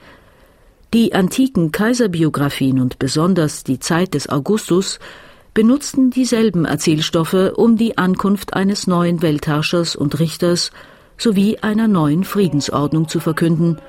Die 0.95 1.15
antiken 1.15 1.71
Kaiserbiografien 1.71 2.81
und 2.81 2.99
besonders 2.99 3.65
die 3.65 3.79
Zeit 3.79 4.15
des 4.15 4.29
Augustus 4.29 4.99
benutzten 5.55 6.11
dieselben 6.11 6.65
Erzählstoffe, 6.65 7.53
um 7.57 7.77
die 7.77 7.99
Ankunft 7.99 8.55
eines 8.55 8.87
neuen 8.87 9.23
Weltherrschers 9.23 9.97
und 9.97 10.19
Richters 10.19 10.71
sowie 11.17 11.59
einer 11.59 11.89
neuen 11.89 12.25
Friedensordnung 12.25 13.09
zu 13.09 13.21
verkünden– 13.21 13.81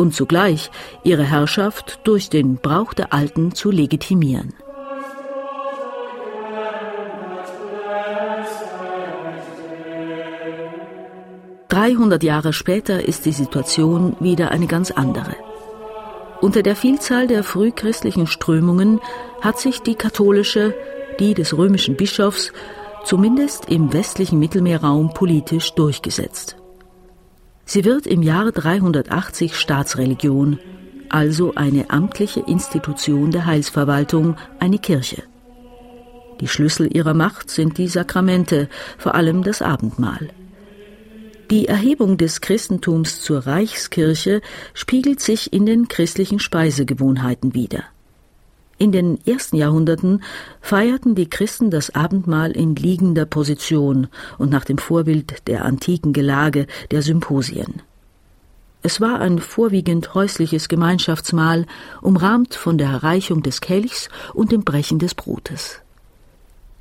und 0.00 0.14
zugleich 0.14 0.70
ihre 1.04 1.24
Herrschaft 1.24 2.00
durch 2.04 2.30
den 2.30 2.56
Brauch 2.56 2.94
der 2.94 3.12
Alten 3.12 3.54
zu 3.54 3.70
legitimieren. 3.70 4.54
Dreihundert 11.68 12.24
Jahre 12.24 12.52
später 12.52 13.06
ist 13.06 13.26
die 13.26 13.32
Situation 13.32 14.16
wieder 14.18 14.50
eine 14.50 14.66
ganz 14.66 14.90
andere. 14.90 15.36
Unter 16.40 16.62
der 16.62 16.74
Vielzahl 16.74 17.26
der 17.26 17.44
frühchristlichen 17.44 18.26
Strömungen 18.26 19.00
hat 19.42 19.58
sich 19.58 19.82
die 19.82 19.94
katholische, 19.94 20.74
die 21.18 21.34
des 21.34 21.56
römischen 21.56 21.96
Bischofs, 21.96 22.52
zumindest 23.04 23.68
im 23.68 23.92
westlichen 23.92 24.38
Mittelmeerraum 24.38 25.12
politisch 25.12 25.72
durchgesetzt. 25.74 26.56
Sie 27.66 27.84
wird 27.84 28.06
im 28.06 28.22
Jahre 28.22 28.52
380 28.52 29.54
Staatsreligion, 29.54 30.58
also 31.10 31.54
eine 31.54 31.90
amtliche 31.90 32.40
Institution 32.40 33.30
der 33.32 33.44
Heilsverwaltung, 33.44 34.36
eine 34.58 34.78
Kirche. 34.78 35.22
Die 36.40 36.48
Schlüssel 36.48 36.88
ihrer 36.96 37.14
Macht 37.14 37.50
sind 37.50 37.76
die 37.76 37.88
Sakramente, 37.88 38.68
vor 38.96 39.14
allem 39.14 39.42
das 39.42 39.60
Abendmahl. 39.60 40.30
Die 41.50 41.66
Erhebung 41.66 42.16
des 42.16 42.40
Christentums 42.40 43.22
zur 43.22 43.44
Reichskirche 43.44 44.40
spiegelt 44.72 45.18
sich 45.18 45.52
in 45.52 45.66
den 45.66 45.88
christlichen 45.88 46.38
Speisegewohnheiten 46.38 47.54
wider. 47.54 47.82
In 48.78 48.92
den 48.92 49.18
ersten 49.26 49.56
Jahrhunderten 49.56 50.22
feierten 50.60 51.16
die 51.16 51.28
Christen 51.28 51.72
das 51.72 51.92
Abendmahl 51.92 52.52
in 52.52 52.76
liegender 52.76 53.26
Position 53.26 54.06
und 54.38 54.52
nach 54.52 54.64
dem 54.64 54.78
Vorbild 54.78 55.48
der 55.48 55.64
antiken 55.64 56.12
Gelage 56.12 56.68
der 56.92 57.02
Symposien. 57.02 57.82
Es 58.82 59.00
war 59.00 59.20
ein 59.20 59.40
vorwiegend 59.40 60.14
häusliches 60.14 60.68
Gemeinschaftsmahl, 60.68 61.66
umrahmt 62.00 62.54
von 62.54 62.78
der 62.78 62.90
Erreichung 62.90 63.42
des 63.42 63.60
Kelchs 63.60 64.08
und 64.34 64.52
dem 64.52 64.62
Brechen 64.62 65.00
des 65.00 65.16
Brotes. 65.16 65.80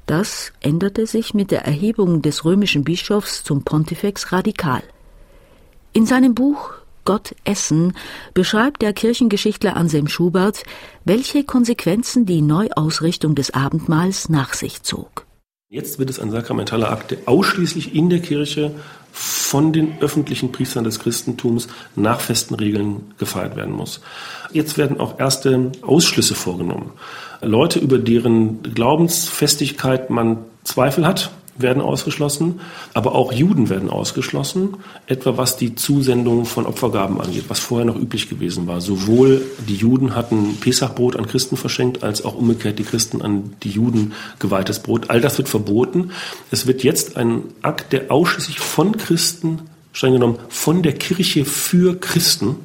Das 0.09 0.53
änderte 0.59 1.05
sich 1.05 1.35
mit 1.35 1.51
der 1.51 1.65
Erhebung 1.65 2.23
des 2.23 2.43
römischen 2.43 2.83
Bischofs 2.83 3.43
zum 3.43 3.63
Pontifex 3.63 4.31
radikal. 4.31 4.81
In 5.93 6.07
seinem 6.07 6.33
Buch 6.33 6.71
Gott 7.05 7.35
essen 7.43 7.93
beschreibt 8.33 8.81
der 8.81 8.93
Kirchengeschichtler 8.93 9.77
Anselm 9.77 10.07
Schubert, 10.07 10.63
welche 11.05 11.43
Konsequenzen 11.43 12.25
die 12.25 12.41
Neuausrichtung 12.41 13.35
des 13.35 13.53
Abendmahls 13.53 14.29
nach 14.29 14.55
sich 14.55 14.81
zog. 14.81 15.27
Jetzt 15.71 15.99
wird 15.99 16.09
es 16.09 16.19
ein 16.19 16.31
sakramentaler 16.31 16.89
Akt, 16.89 17.11
der 17.11 17.19
ausschließlich 17.27 17.93
in 17.93 18.09
der 18.09 18.21
Kirche 18.21 18.73
von 19.11 19.73
den 19.73 20.01
öffentlichen 20.01 20.51
Priestern 20.51 20.85
des 20.85 20.99
Christentums 20.99 21.67
nach 21.95 22.19
festen 22.19 22.55
Regeln 22.55 23.13
gefeiert 23.19 23.55
werden 23.55 23.75
muss. 23.75 24.01
Jetzt 24.51 24.79
werden 24.79 24.99
auch 24.99 25.19
erste 25.19 25.71
Ausschlüsse 25.83 26.33
vorgenommen. 26.33 26.93
Leute, 27.41 27.79
über 27.79 27.97
deren 27.97 28.61
Glaubensfestigkeit 28.63 30.09
man 30.09 30.39
Zweifel 30.63 31.07
hat, 31.07 31.31
werden 31.61 31.81
ausgeschlossen, 31.81 32.61
aber 32.93 33.15
auch 33.15 33.33
Juden 33.33 33.69
werden 33.69 33.89
ausgeschlossen, 33.89 34.77
etwa 35.07 35.37
was 35.37 35.57
die 35.57 35.75
Zusendung 35.75 36.45
von 36.45 36.65
Opfergaben 36.65 37.19
angeht, 37.19 37.45
was 37.49 37.59
vorher 37.59 37.85
noch 37.85 37.99
üblich 37.99 38.29
gewesen 38.29 38.67
war. 38.67 38.81
Sowohl 38.81 39.41
die 39.67 39.75
Juden 39.75 40.15
hatten 40.15 40.57
Pesachbrot 40.59 41.15
an 41.17 41.27
Christen 41.27 41.57
verschenkt, 41.57 42.03
als 42.03 42.23
auch 42.23 42.35
umgekehrt 42.35 42.79
die 42.79 42.83
Christen 42.83 43.21
an 43.21 43.55
die 43.63 43.69
Juden 43.69 44.13
geweihtes 44.39 44.79
Brot. 44.79 45.09
All 45.09 45.21
das 45.21 45.37
wird 45.37 45.49
verboten. 45.49 46.11
Es 46.49 46.65
wird 46.65 46.83
jetzt 46.83 47.17
ein 47.17 47.43
Akt, 47.61 47.91
der 47.91 48.11
ausschließlich 48.11 48.59
von 48.59 48.97
Christen, 48.97 49.59
streng 49.91 50.13
genommen, 50.13 50.39
von 50.47 50.81
der 50.81 50.93
Kirche 50.93 51.43
für 51.43 51.99
Christen 51.99 52.55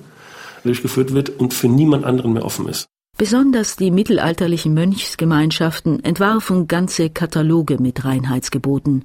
durchgeführt 0.62 1.14
wird 1.14 1.30
und 1.30 1.52
für 1.52 1.68
niemand 1.68 2.04
anderen 2.04 2.32
mehr 2.32 2.44
offen 2.44 2.68
ist. 2.68 2.86
Besonders 3.16 3.76
die 3.76 3.92
mittelalterlichen 3.92 4.74
Mönchsgemeinschaften 4.74 6.02
entwarfen 6.02 6.66
ganze 6.66 7.10
Kataloge 7.10 7.80
mit 7.80 8.04
Reinheitsgeboten. 8.04 9.04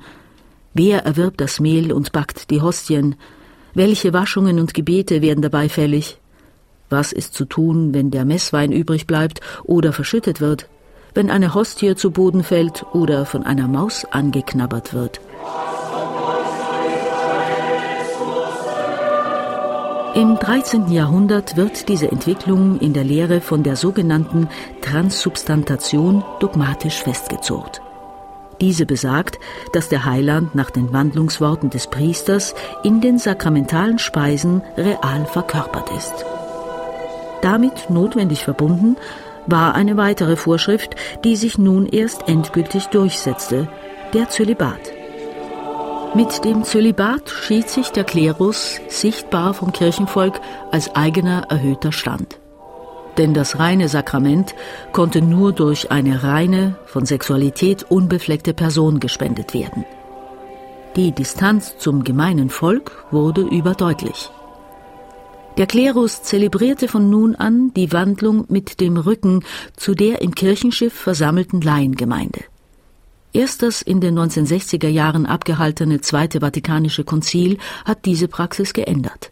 Wer 0.73 1.05
erwirbt 1.05 1.39
das 1.39 1.59
Mehl 1.59 1.93
und 1.93 2.11
backt 2.11 2.49
die 2.49 2.59
Hostien? 2.59 3.15
Welche 3.75 4.11
Waschungen 4.11 4.59
und 4.59 4.73
Gebete 4.73 5.21
werden 5.21 5.43
dabei 5.43 5.69
fällig? 5.69 6.17
Was 6.89 7.11
ist 7.11 7.35
zu 7.35 7.45
tun, 7.45 7.93
wenn 7.93 8.09
der 8.09 8.25
Messwein 8.25 8.71
übrig 8.71 9.05
bleibt 9.05 9.41
oder 9.63 9.93
verschüttet 9.93 10.41
wird? 10.41 10.67
Wenn 11.13 11.29
eine 11.29 11.53
Hostie 11.53 11.95
zu 11.95 12.09
Boden 12.09 12.43
fällt 12.43 12.83
oder 12.93 13.27
von 13.27 13.43
einer 13.43 13.67
Maus 13.67 14.05
angeknabbert 14.05 14.91
wird? 14.91 15.21
Im 20.15 20.39
13. 20.39 20.91
Jahrhundert 20.91 21.55
wird 21.55 21.87
diese 21.87 22.11
Entwicklung 22.11 22.79
in 22.79 22.93
der 22.93 23.03
Lehre 23.03 23.41
von 23.41 23.61
der 23.61 23.75
sogenannten 23.75 24.49
Transsubstantation 24.81 26.23
dogmatisch 26.39 27.03
festgezurrt. 27.03 27.81
Diese 28.59 28.87
besagt, 28.87 29.39
dass 29.71 29.87
der 29.87 30.05
Heiland 30.05 30.55
nach 30.55 30.71
den 30.71 30.91
Wandlungsworten 30.91 31.69
des 31.69 31.87
Priesters 31.87 32.55
in 32.83 33.01
den 33.01 33.19
sakramentalen 33.19 33.99
Speisen 33.99 34.63
real 34.77 35.25
verkörpert 35.25 35.91
ist. 35.95 36.25
Damit 37.41 37.89
notwendig 37.89 38.43
verbunden 38.43 38.97
war 39.45 39.75
eine 39.75 39.95
weitere 39.95 40.35
Vorschrift, 40.35 40.95
die 41.23 41.35
sich 41.35 41.57
nun 41.59 41.85
erst 41.85 42.27
endgültig 42.27 42.87
durchsetzte, 42.87 43.67
der 44.13 44.29
Zölibat. 44.29 44.98
Mit 46.15 46.43
dem 46.43 46.63
Zölibat 46.63 47.29
schied 47.29 47.69
sich 47.69 47.89
der 47.89 48.03
Klerus 48.03 48.79
sichtbar 48.87 49.53
vom 49.53 49.71
Kirchenvolk 49.71 50.41
als 50.71 50.95
eigener 50.95 51.47
erhöhter 51.49 51.91
Stand. 51.91 52.39
denn 53.19 53.33
das 53.33 53.59
reine 53.59 53.89
Sakrament 53.89 54.55
konnte 54.93 55.21
nur 55.21 55.51
durch 55.51 55.91
eine 55.91 56.23
reine, 56.23 56.75
von 56.85 57.05
Sexualität 57.05 57.83
unbefleckte 57.83 58.53
Person 58.53 59.01
gespendet 59.01 59.53
werden. 59.53 59.83
Die 60.95 61.11
Distanz 61.11 61.77
zum 61.77 62.03
gemeinen 62.03 62.49
Volk 62.49 63.05
wurde 63.11 63.41
überdeutlich. 63.41 64.29
Der 65.57 65.67
Klerus 65.67 66.23
zelebrierte 66.23 66.87
von 66.87 67.09
nun 67.09 67.35
an 67.35 67.73
die 67.75 67.91
Wandlung 67.91 68.45
mit 68.47 68.79
dem 68.79 68.95
Rücken 68.95 69.43
zu 69.75 69.93
der 69.93 70.21
im 70.21 70.33
Kirchenschiff 70.33 70.93
versammelten 70.93 71.59
Laiengemeinde. 71.59 72.45
Erst 73.31 73.61
das 73.61 73.81
in 73.81 74.01
den 74.01 74.17
1960er 74.17 74.87
Jahren 74.87 75.25
abgehaltene 75.25 76.01
Zweite 76.01 76.39
Vatikanische 76.41 77.03
Konzil 77.03 77.57
hat 77.85 78.05
diese 78.05 78.27
Praxis 78.27 78.73
geändert. 78.73 79.31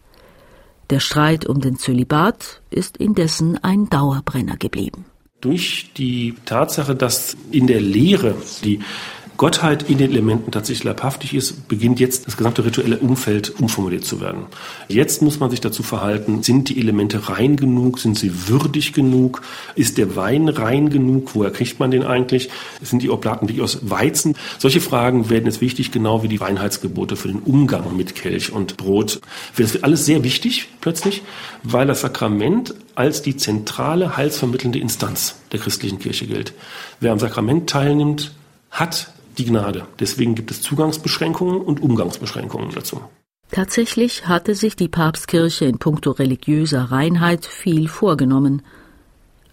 Der 0.90 1.00
Streit 1.00 1.46
um 1.46 1.60
den 1.60 1.78
Zölibat 1.78 2.62
ist 2.70 2.98
indessen 2.98 3.62
ein 3.64 3.90
Dauerbrenner 3.90 4.56
geblieben. 4.56 5.06
Durch 5.42 5.92
die 5.98 6.36
Tatsache, 6.46 6.96
dass 6.96 7.36
in 7.52 7.68
der 7.68 7.82
Lehre 7.82 8.36
die 8.64 8.80
Gottheit 9.38 9.88
in 9.88 10.00
den 10.00 10.10
Elementen 10.10 10.52
tatsächlich 10.52 10.84
leibhaftig 10.84 11.36
ist, 11.36 11.68
beginnt 11.68 12.00
jetzt 12.00 12.26
das 12.26 12.38
gesamte 12.38 12.66
rituelle 12.66 12.98
Umfeld 12.98 13.54
umformuliert 13.60 14.04
zu 14.04 14.20
werden. 14.20 14.48
Jetzt 14.88 15.22
muss 15.22 15.40
man 15.40 15.52
sich 15.52 15.62
dazu 15.62 15.84
verhalten, 15.84 16.42
sind 16.42 16.70
die 16.70 16.80
Elemente 16.80 17.30
rein 17.30 17.56
genug, 17.56 18.00
sind 18.00 18.18
sie 18.18 18.50
würdig 18.50 18.94
genug, 18.94 19.44
ist 19.76 20.00
der 20.00 20.16
Wein 20.16 20.50
rein 20.50 20.90
genug, 20.90 21.36
woher 21.36 21.52
kriegt 21.52 21.80
man 21.80 21.92
den 21.92 22.04
eigentlich, 22.04 22.50
sind 22.82 23.04
die 23.04 23.12
Oblaten 23.12 23.48
wirklich 23.48 23.62
aus 23.62 23.80
Weizen? 23.84 24.36
Solche 24.58 24.82
Fragen 24.82 25.30
werden 25.30 25.46
jetzt 25.46 25.62
wichtig, 25.62 25.92
genau 25.92 26.24
wie 26.24 26.30
die 26.30 26.38
Reinheitsgebote 26.38 27.16
für 27.16 27.28
den 27.28 27.40
Umgang 27.40 27.96
mit 27.96 28.16
Kelch 28.16 28.52
und 28.52 28.76
Brot. 28.76 29.22
Das 29.56 29.74
wird 29.74 29.84
alles 29.84 30.06
sehr 30.06 30.24
wichtig 30.24 30.68
plötzlich, 30.82 31.22
weil 31.62 31.86
das 31.86 32.02
Sakrament 32.02 32.74
als 32.96 33.22
die 33.22 33.38
zentrale 33.38 34.18
heilsvermittelnde 34.18 34.80
Instanz 34.80 35.36
der 35.52 35.60
christlichen 35.60 36.00
Kirche 36.00 36.26
gilt. 36.26 36.54
Wer 37.00 37.12
am 37.12 37.20
Sakrament 37.20 37.70
teilnimmt, 37.70 38.32
hat 38.72 39.12
die 39.38 39.46
Gnade. 39.46 39.88
Deswegen 40.00 40.36
gibt 40.36 40.52
es 40.52 40.62
Zugangsbeschränkungen 40.62 41.62
und 41.62 41.82
Umgangsbeschränkungen 41.82 42.72
dazu. 42.74 43.02
Tatsächlich 43.52 44.28
hatte 44.28 44.56
sich 44.56 44.76
die 44.76 44.90
Papstkirche 44.90 45.66
in 45.66 45.78
puncto 45.78 46.12
religiöser 46.12 46.92
Reinheit 46.92 47.46
viel 47.46 47.88
vorgenommen. 47.88 48.62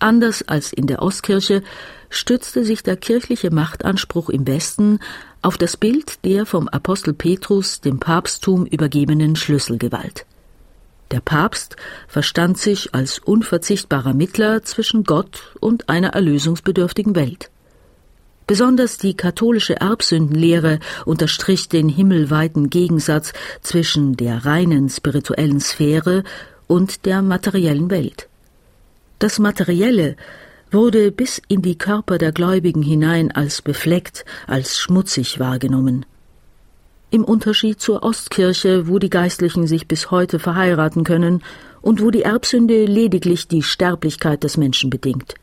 Anders 0.00 0.42
als 0.42 0.72
in 0.72 0.86
der 0.86 1.00
Ostkirche 1.00 1.62
stützte 2.10 2.64
sich 2.64 2.82
der 2.82 2.96
kirchliche 2.96 3.50
Machtanspruch 3.50 4.28
im 4.28 4.46
Westen 4.46 4.98
auf 5.42 5.56
das 5.56 5.76
Bild 5.76 6.24
der 6.24 6.46
vom 6.46 6.68
Apostel 6.68 7.14
Petrus 7.14 7.80
dem 7.80 8.00
Papsttum 8.00 8.66
übergebenen 8.66 9.36
Schlüsselgewalt. 9.36 10.26
Der 11.10 11.20
Papst 11.20 11.76
verstand 12.08 12.58
sich 12.58 12.94
als 12.94 13.18
unverzichtbarer 13.18 14.14
Mittler 14.14 14.62
zwischen 14.62 15.04
Gott 15.04 15.54
und 15.60 15.88
einer 15.88 16.08
erlösungsbedürftigen 16.08 17.14
Welt. 17.14 17.50
Besonders 18.46 18.98
die 18.98 19.14
katholische 19.14 19.80
Erbsündenlehre 19.80 20.78
unterstrich 21.06 21.70
den 21.70 21.88
himmelweiten 21.88 22.68
Gegensatz 22.68 23.32
zwischen 23.62 24.16
der 24.16 24.44
reinen 24.44 24.90
spirituellen 24.90 25.60
Sphäre 25.60 26.24
und 26.66 27.06
der 27.06 27.22
materiellen 27.22 27.90
Welt. 27.90 28.28
Das 29.18 29.38
Materielle 29.38 30.16
wurde 30.70 31.10
bis 31.10 31.40
in 31.48 31.62
die 31.62 31.78
Körper 31.78 32.18
der 32.18 32.32
Gläubigen 32.32 32.82
hinein 32.82 33.30
als 33.30 33.62
befleckt, 33.62 34.26
als 34.46 34.78
schmutzig 34.78 35.38
wahrgenommen. 35.40 36.04
Im 37.10 37.24
Unterschied 37.24 37.80
zur 37.80 38.02
Ostkirche, 38.02 38.88
wo 38.88 38.98
die 38.98 39.08
Geistlichen 39.08 39.66
sich 39.66 39.88
bis 39.88 40.10
heute 40.10 40.38
verheiraten 40.38 41.04
können 41.04 41.42
und 41.80 42.02
wo 42.02 42.10
die 42.10 42.22
Erbsünde 42.22 42.84
lediglich 42.84 43.48
die 43.48 43.62
Sterblichkeit 43.62 44.42
des 44.42 44.58
Menschen 44.58 44.90
bedingt 44.90 45.34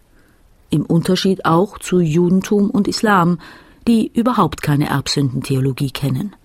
im 0.72 0.86
Unterschied 0.86 1.46
auch 1.46 1.78
zu 1.78 2.00
Judentum 2.00 2.72
und 2.72 2.88
Islam, 2.88 3.40
die 3.88 4.12
überhaupt 4.14 4.62
keine 4.62 4.90
Erbsündentheologie 4.90 5.92
kennen. 5.92 6.36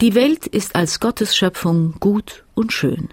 Die 0.00 0.14
Welt 0.14 0.46
ist 0.46 0.76
als 0.76 1.00
Gottes 1.00 1.36
Schöpfung 1.36 1.94
gut 2.00 2.44
und 2.54 2.72
schön. 2.72 3.08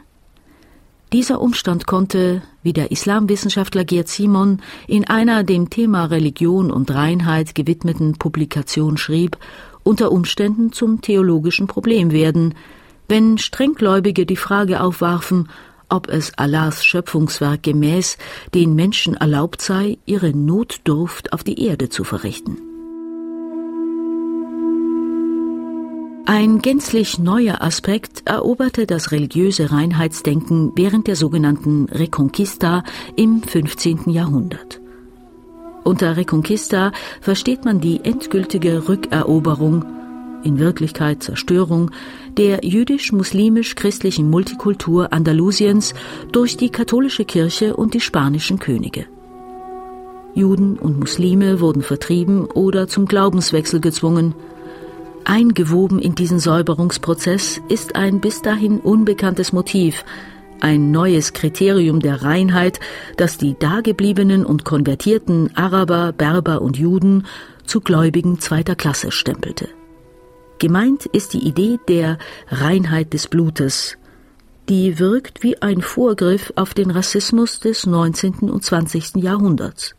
Dieser 1.13 1.41
Umstand 1.41 1.85
konnte, 1.85 2.41
wie 2.63 2.73
der 2.73 2.91
Islamwissenschaftler 2.91 3.85
Gerd 3.85 4.07
Simon 4.07 4.61
in 4.87 5.07
einer 5.07 5.43
dem 5.43 5.69
Thema 5.69 6.05
Religion 6.05 6.71
und 6.71 6.91
Reinheit 6.91 7.53
gewidmeten 7.53 8.17
Publikation 8.17 8.97
schrieb, 8.97 9.37
unter 9.83 10.11
Umständen 10.11 10.71
zum 10.71 11.01
theologischen 11.01 11.67
Problem 11.67 12.11
werden, 12.11 12.55
wenn 13.07 13.37
Strenggläubige 13.37 14.25
die 14.25 14.37
Frage 14.37 14.81
aufwarfen, 14.81 15.49
ob 15.93 16.09
es 16.09 16.31
Allahs 16.37 16.83
Schöpfungswerk 16.83 17.61
gemäß 17.61 18.17
den 18.55 18.73
Menschen 18.73 19.15
erlaubt 19.15 19.61
sei, 19.61 19.99
ihre 20.05 20.31
Notdurft 20.35 21.31
auf 21.33 21.43
die 21.43 21.63
Erde 21.63 21.89
zu 21.89 22.03
verrichten. 22.03 22.57
Ein 26.25 26.59
gänzlich 26.59 27.19
neuer 27.19 27.61
Aspekt 27.61 28.23
eroberte 28.25 28.87
das 28.87 29.11
religiöse 29.11 29.71
Reinheitsdenken 29.71 30.71
während 30.75 31.05
der 31.05 31.15
sogenannten 31.15 31.85
Reconquista 31.85 32.83
im 33.15 33.43
15. 33.43 34.09
Jahrhundert. 34.09 34.79
Unter 35.83 36.17
Reconquista 36.17 36.91
versteht 37.21 37.65
man 37.65 37.81
die 37.81 38.03
endgültige 38.03 38.87
Rückeroberung 38.87 39.85
in 40.43 40.59
Wirklichkeit 40.59 41.23
Zerstörung, 41.23 41.91
der 42.37 42.63
jüdisch-muslimisch-christlichen 42.63 44.29
Multikultur 44.29 45.13
Andalusiens 45.13 45.93
durch 46.31 46.57
die 46.57 46.69
katholische 46.69 47.25
Kirche 47.25 47.75
und 47.75 47.93
die 47.93 48.01
spanischen 48.01 48.59
Könige. 48.59 49.05
Juden 50.35 50.77
und 50.77 50.99
Muslime 50.99 51.59
wurden 51.59 51.83
vertrieben 51.83 52.45
oder 52.45 52.87
zum 52.87 53.05
Glaubenswechsel 53.05 53.79
gezwungen. 53.79 54.33
Eingewoben 55.25 55.99
in 55.99 56.15
diesen 56.15 56.39
Säuberungsprozess 56.39 57.61
ist 57.69 57.95
ein 57.95 58.19
bis 58.19 58.41
dahin 58.41 58.79
unbekanntes 58.79 59.53
Motiv, 59.53 60.03
ein 60.59 60.91
neues 60.91 61.33
Kriterium 61.33 61.99
der 61.99 62.23
Reinheit, 62.23 62.79
das 63.17 63.37
die 63.37 63.55
dagebliebenen 63.57 64.45
und 64.45 64.65
konvertierten 64.65 65.55
Araber, 65.55 66.13
Berber 66.13 66.61
und 66.61 66.77
Juden 66.77 67.25
zu 67.65 67.81
Gläubigen 67.81 68.39
zweiter 68.39 68.75
Klasse 68.75 69.11
stempelte. 69.11 69.69
Gemeint 70.63 71.07
ist 71.07 71.33
die 71.33 71.45
Idee 71.45 71.77
der 71.89 72.17
Reinheit 72.47 73.11
des 73.11 73.27
Blutes, 73.27 73.97
die 74.69 74.97
wirkt 74.97 75.43
wie 75.43 75.61
ein 75.61 75.81
Vorgriff 75.81 76.53
auf 76.55 76.73
den 76.73 76.89
Rassismus 76.89 77.59
des 77.59 77.85
19. 77.85 78.49
und 78.49 78.63
20. 78.63 79.17
Jahrhunderts. 79.17 79.93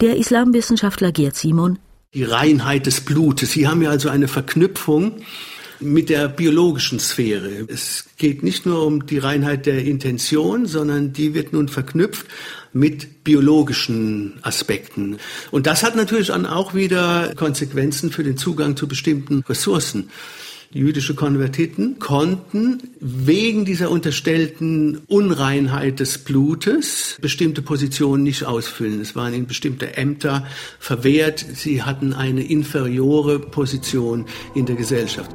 Der 0.00 0.16
Islamwissenschaftler 0.16 1.12
Gerd 1.12 1.36
Simon 1.36 1.78
Die 2.14 2.24
Reinheit 2.24 2.86
des 2.86 3.02
Blutes. 3.02 3.52
Sie 3.52 3.68
haben 3.68 3.82
ja 3.82 3.90
also 3.90 4.08
eine 4.08 4.28
Verknüpfung 4.28 5.16
mit 5.80 6.08
der 6.08 6.28
biologischen 6.28 6.98
Sphäre. 6.98 7.66
Es 7.68 8.06
geht 8.16 8.42
nicht 8.42 8.66
nur 8.66 8.86
um 8.86 9.06
die 9.06 9.18
Reinheit 9.18 9.66
der 9.66 9.84
Intention, 9.84 10.66
sondern 10.66 11.12
die 11.12 11.34
wird 11.34 11.52
nun 11.52 11.68
verknüpft 11.68 12.26
mit 12.72 13.24
biologischen 13.24 14.38
Aspekten. 14.42 15.16
Und 15.50 15.66
das 15.66 15.82
hat 15.82 15.96
natürlich 15.96 16.28
dann 16.28 16.46
auch 16.46 16.74
wieder 16.74 17.34
Konsequenzen 17.34 18.12
für 18.12 18.22
den 18.22 18.36
Zugang 18.36 18.76
zu 18.76 18.86
bestimmten 18.86 19.40
Ressourcen. 19.48 20.10
Jüdische 20.72 21.16
Konvertiten 21.16 21.98
konnten 21.98 22.80
wegen 23.00 23.64
dieser 23.64 23.90
unterstellten 23.90 24.98
Unreinheit 25.08 25.98
des 25.98 26.18
Blutes 26.18 27.18
bestimmte 27.20 27.60
Positionen 27.60 28.22
nicht 28.22 28.44
ausfüllen. 28.44 29.00
Es 29.00 29.16
waren 29.16 29.34
ihnen 29.34 29.48
bestimmte 29.48 29.96
Ämter 29.96 30.46
verwehrt. 30.78 31.44
Sie 31.54 31.82
hatten 31.82 32.12
eine 32.12 32.44
inferiore 32.44 33.40
Position 33.40 34.26
in 34.54 34.66
der 34.66 34.76
Gesellschaft. 34.76 35.34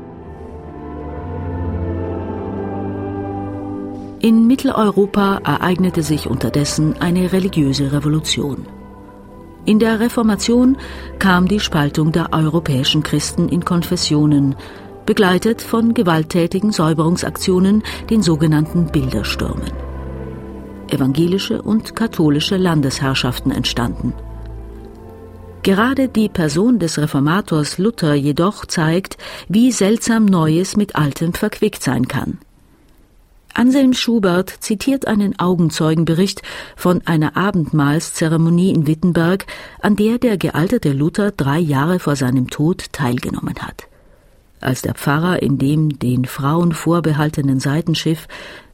In 4.25 4.47
Mitteleuropa 4.47 5.39
ereignete 5.43 6.01
sich 6.01 6.25
unterdessen 6.25 6.99
eine 6.99 7.31
religiöse 7.31 7.91
Revolution. 7.91 8.65
In 9.65 9.77
der 9.77 9.99
Reformation 9.99 10.77
kam 11.19 11.47
die 11.47 11.59
Spaltung 11.59 12.11
der 12.11 12.33
europäischen 12.33 13.03
Christen 13.03 13.49
in 13.49 13.63
Konfessionen, 13.63 14.55
begleitet 15.05 15.61
von 15.61 15.93
gewalttätigen 15.93 16.71
Säuberungsaktionen, 16.71 17.83
den 18.09 18.23
sogenannten 18.23 18.87
Bilderstürmen. 18.87 19.71
Evangelische 20.87 21.61
und 21.61 21.95
katholische 21.95 22.57
Landesherrschaften 22.57 23.51
entstanden. 23.51 24.15
Gerade 25.61 26.09
die 26.09 26.29
Person 26.29 26.79
des 26.79 26.97
Reformators 26.97 27.77
Luther 27.77 28.15
jedoch 28.15 28.65
zeigt, 28.65 29.17
wie 29.49 29.71
seltsam 29.71 30.25
Neues 30.25 30.75
mit 30.75 30.95
Altem 30.95 31.33
verquickt 31.33 31.83
sein 31.83 32.07
kann. 32.07 32.39
Anselm 33.55 33.93
Schubert 33.93 34.49
zitiert 34.59 35.07
einen 35.07 35.39
Augenzeugenbericht 35.39 36.41
von 36.75 37.01
einer 37.07 37.37
Abendmahlszeremonie 37.37 38.71
in 38.71 38.85
Wittenberg, 38.85 39.45
an 39.81 39.95
der 39.95 40.19
der 40.19 40.37
gealterte 40.37 40.91
Luther 40.91 41.31
drei 41.31 41.59
Jahre 41.59 41.99
vor 41.99 42.17
seinem 42.17 42.49
Tod 42.49 42.91
teilgenommen 42.91 43.55
hat. 43.61 43.87
Als 44.59 44.81
der 44.81 44.93
Pfarrer 44.93 45.41
in 45.41 45.57
dem 45.57 45.97
den 45.99 46.25
Frauen 46.25 46.73
vorbehaltenen 46.73 47.61
Seitenschiff 47.61 48.27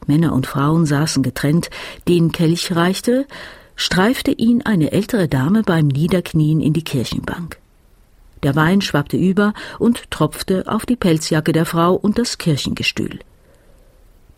Männer 0.08 0.34
und 0.34 0.48
Frauen 0.48 0.88
saßen 0.88 1.22
getrennt, 1.22 1.70
den 2.08 2.32
Kelch 2.32 2.76
reichte, 2.76 3.28
streifte 3.76 4.32
ihn 4.32 4.64
eine 4.64 4.92
ältere 4.92 5.28
Dame 5.28 5.62
beim 5.62 5.88
Niederknien 5.88 6.60
in 6.60 6.74
die 6.74 6.84
Kirchenbank. 6.84 7.60
Der 8.42 8.56
Wein 8.56 8.82
schwappte 8.82 9.18
über 9.18 9.54
und 9.78 10.10
tropfte 10.10 10.64
auf 10.66 10.88
die 10.88 10.96
Pelzjacke 10.96 11.52
der 11.52 11.68
Frau 11.68 11.94
und 11.94 12.18
das 12.18 12.40
Kirchengestühl. 12.40 13.20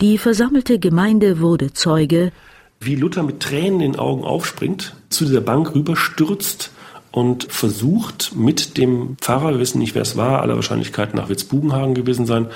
Die 0.01 0.17
versammelte 0.17 0.79
Gemeinde 0.79 1.39
wurde 1.39 1.73
Zeuge, 1.73 2.31
wie 2.79 2.95
Luther 2.95 3.23
mit 3.23 3.39
Tränen 3.39 3.79
in 3.79 3.91
den 3.93 3.99
Augen 3.99 4.23
aufspringt, 4.23 4.95
zu 5.09 5.25
dieser 5.25 5.41
Bank 5.41 5.73
rüberstürzt 5.73 6.71
und 7.11 7.45
versucht 7.51 8.35
mit 8.35 8.77
dem 8.77 9.17
Pfarrer, 9.21 9.51
wir 9.51 9.59
wissen 9.59 9.79
nicht, 9.79 9.95
wer 9.95 10.01
es 10.01 10.17
war, 10.17 10.41
aller 10.41 10.55
Wahrscheinlichkeit 10.55 11.13
nach 11.13 11.29
Witzbugenhagen 11.29 11.93
gewesen 11.93 12.25
sein, 12.25 12.47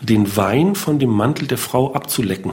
den 0.00 0.36
Wein 0.36 0.74
von 0.74 0.98
dem 0.98 1.10
Mantel 1.10 1.46
der 1.46 1.58
Frau 1.58 1.92
abzulecken. 1.92 2.52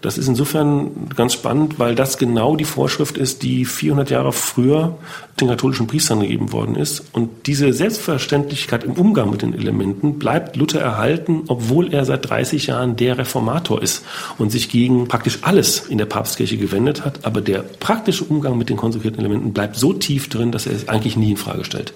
Das 0.00 0.16
ist 0.16 0.28
insofern 0.28 1.10
ganz 1.14 1.34
spannend, 1.34 1.78
weil 1.78 1.94
das 1.94 2.16
genau 2.16 2.56
die 2.56 2.64
Vorschrift 2.64 3.18
ist, 3.18 3.42
die 3.42 3.66
400 3.66 4.08
Jahre 4.08 4.32
früher 4.32 4.96
den 5.40 5.48
katholischen 5.48 5.86
Priestern 5.86 6.20
gegeben 6.20 6.52
worden 6.52 6.76
ist. 6.76 7.04
Und 7.12 7.46
diese 7.46 7.72
Selbstverständlichkeit 7.72 8.84
im 8.84 8.92
Umgang 8.92 9.30
mit 9.30 9.42
den 9.42 9.54
Elementen 9.54 10.18
bleibt 10.18 10.56
Luther 10.56 10.80
erhalten, 10.80 11.42
obwohl 11.48 11.92
er 11.92 12.04
seit 12.04 12.28
30 12.28 12.68
Jahren 12.68 12.96
der 12.96 13.18
Reformator 13.18 13.82
ist 13.82 14.04
und 14.38 14.50
sich 14.50 14.68
gegen 14.68 15.08
praktisch 15.08 15.38
alles 15.42 15.80
in 15.88 15.98
der 15.98 16.06
Papstkirche 16.06 16.56
gewendet 16.56 17.04
hat. 17.04 17.24
Aber 17.24 17.40
der 17.40 17.58
praktische 17.60 18.24
Umgang 18.24 18.58
mit 18.58 18.68
den 18.68 18.76
konsekrierten 18.76 19.20
Elementen 19.20 19.52
bleibt 19.52 19.76
so 19.76 19.92
tief 19.92 20.28
drin, 20.28 20.52
dass 20.52 20.66
er 20.66 20.74
es 20.74 20.88
eigentlich 20.88 21.16
nie 21.16 21.32
in 21.32 21.36
Frage 21.36 21.64
stellt. 21.64 21.92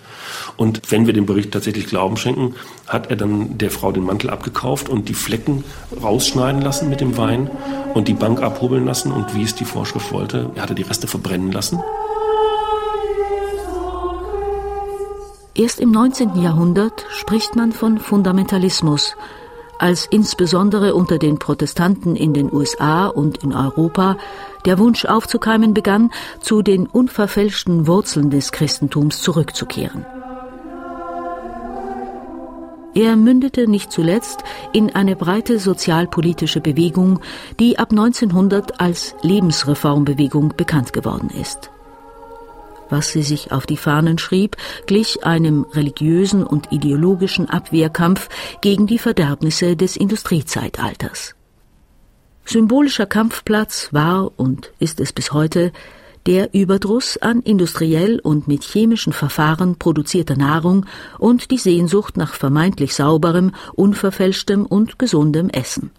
Und 0.57 0.81
wenn 0.91 1.07
wir 1.07 1.13
dem 1.13 1.27
Bericht 1.27 1.53
tatsächlich 1.53 1.87
Glauben 1.87 2.17
schenken, 2.17 2.55
hat 2.87 3.11
er 3.11 3.17
dann 3.17 3.59
der 3.59 3.71
Frau 3.71 3.93
den 3.93 4.05
Mantel 4.05 4.31
abgekauft 4.31 4.89
und 4.89 5.09
die 5.09 5.15
Flecken 5.15 5.65
rausschneiden 6.03 6.63
lassen 6.63 6.89
mit 6.89 7.01
dem 7.01 7.17
Wein 7.17 7.51
und 7.95 8.09
die 8.09 8.15
Bank 8.15 8.43
abhobeln 8.43 8.85
lassen 8.85 9.13
und 9.13 9.35
wie 9.35 9.43
es 9.43 9.55
die 9.55 9.65
Vorschrift 9.65 10.13
wollte, 10.13 10.51
er 10.55 10.63
hatte 10.63 10.75
die 10.75 10.83
Reste 10.83 11.07
verbrennen 11.07 11.53
lassen. 11.53 11.81
Erst 15.57 15.79
im 15.79 15.93
19. 15.93 16.35
Jahrhundert 16.43 17.07
spricht 17.11 17.55
man 17.55 17.71
von 17.71 17.99
Fundamentalismus, 17.99 19.14
als 19.79 20.05
insbesondere 20.07 20.97
unter 20.97 21.19
den 21.19 21.38
Protestanten 21.38 22.17
in 22.17 22.35
den 22.35 22.53
USA 22.53 23.07
und 23.07 23.45
in 23.45 23.53
Europa 23.53 24.17
der 24.64 24.81
Wunsch 24.81 25.05
aufzukeimen 25.05 25.73
begann, 25.73 26.11
zu 26.40 26.62
den 26.62 26.88
unverfälschten 26.88 27.87
Wurzeln 27.87 28.31
des 28.31 28.51
Christentums 28.51 29.23
zurückzukehren. 29.23 30.05
Er 32.97 33.14
mündete 33.14 33.69
nicht 33.69 33.93
zuletzt 33.93 34.43
in 34.73 34.93
eine 34.95 35.14
breite 35.14 35.61
sozialpolitische 35.61 36.61
Bewegung, 36.61 37.21
die 37.61 37.79
ab 37.79 37.93
1900 37.93 38.81
als 38.81 39.14
Lebensreformbewegung 39.23 40.55
bekannt 40.57 40.93
geworden 40.93 41.31
ist 41.31 41.71
was 42.90 43.11
sie 43.11 43.23
sich 43.23 43.53
auf 43.53 43.66
die 43.66 43.77
Fahnen 43.77 44.18
schrieb, 44.18 44.57
glich 44.87 45.25
einem 45.25 45.66
religiösen 45.73 46.44
und 46.44 46.73
ideologischen 46.73 47.49
Abwehrkampf 47.49 48.29
gegen 48.61 48.87
die 48.87 48.99
Verderbnisse 48.99 49.77
des 49.77 49.97
Industriezeitalters. 49.97 51.35
Symbolischer 52.44 53.07
Kampfplatz 53.07 53.88
war 53.92 54.31
und 54.37 54.73
ist 54.79 55.01
es 55.01 55.12
bis 55.12 55.33
heute 55.33 55.73
der 56.27 56.55
Überdruss 56.55 57.18
an 57.18 57.40
industriell 57.40 58.18
und 58.18 58.49
mit 58.49 58.62
chemischen 58.64 59.12
Verfahren 59.12 59.77
produzierter 59.77 60.37
Nahrung 60.37 60.87
und 61.18 61.51
die 61.51 61.59
Sehnsucht 61.59 62.16
nach 62.16 62.35
vermeintlich 62.35 62.94
sauberem, 62.94 63.53
unverfälschtem 63.75 64.64
und 64.64 64.99
gesundem 64.99 65.51
Essen. 65.51 65.90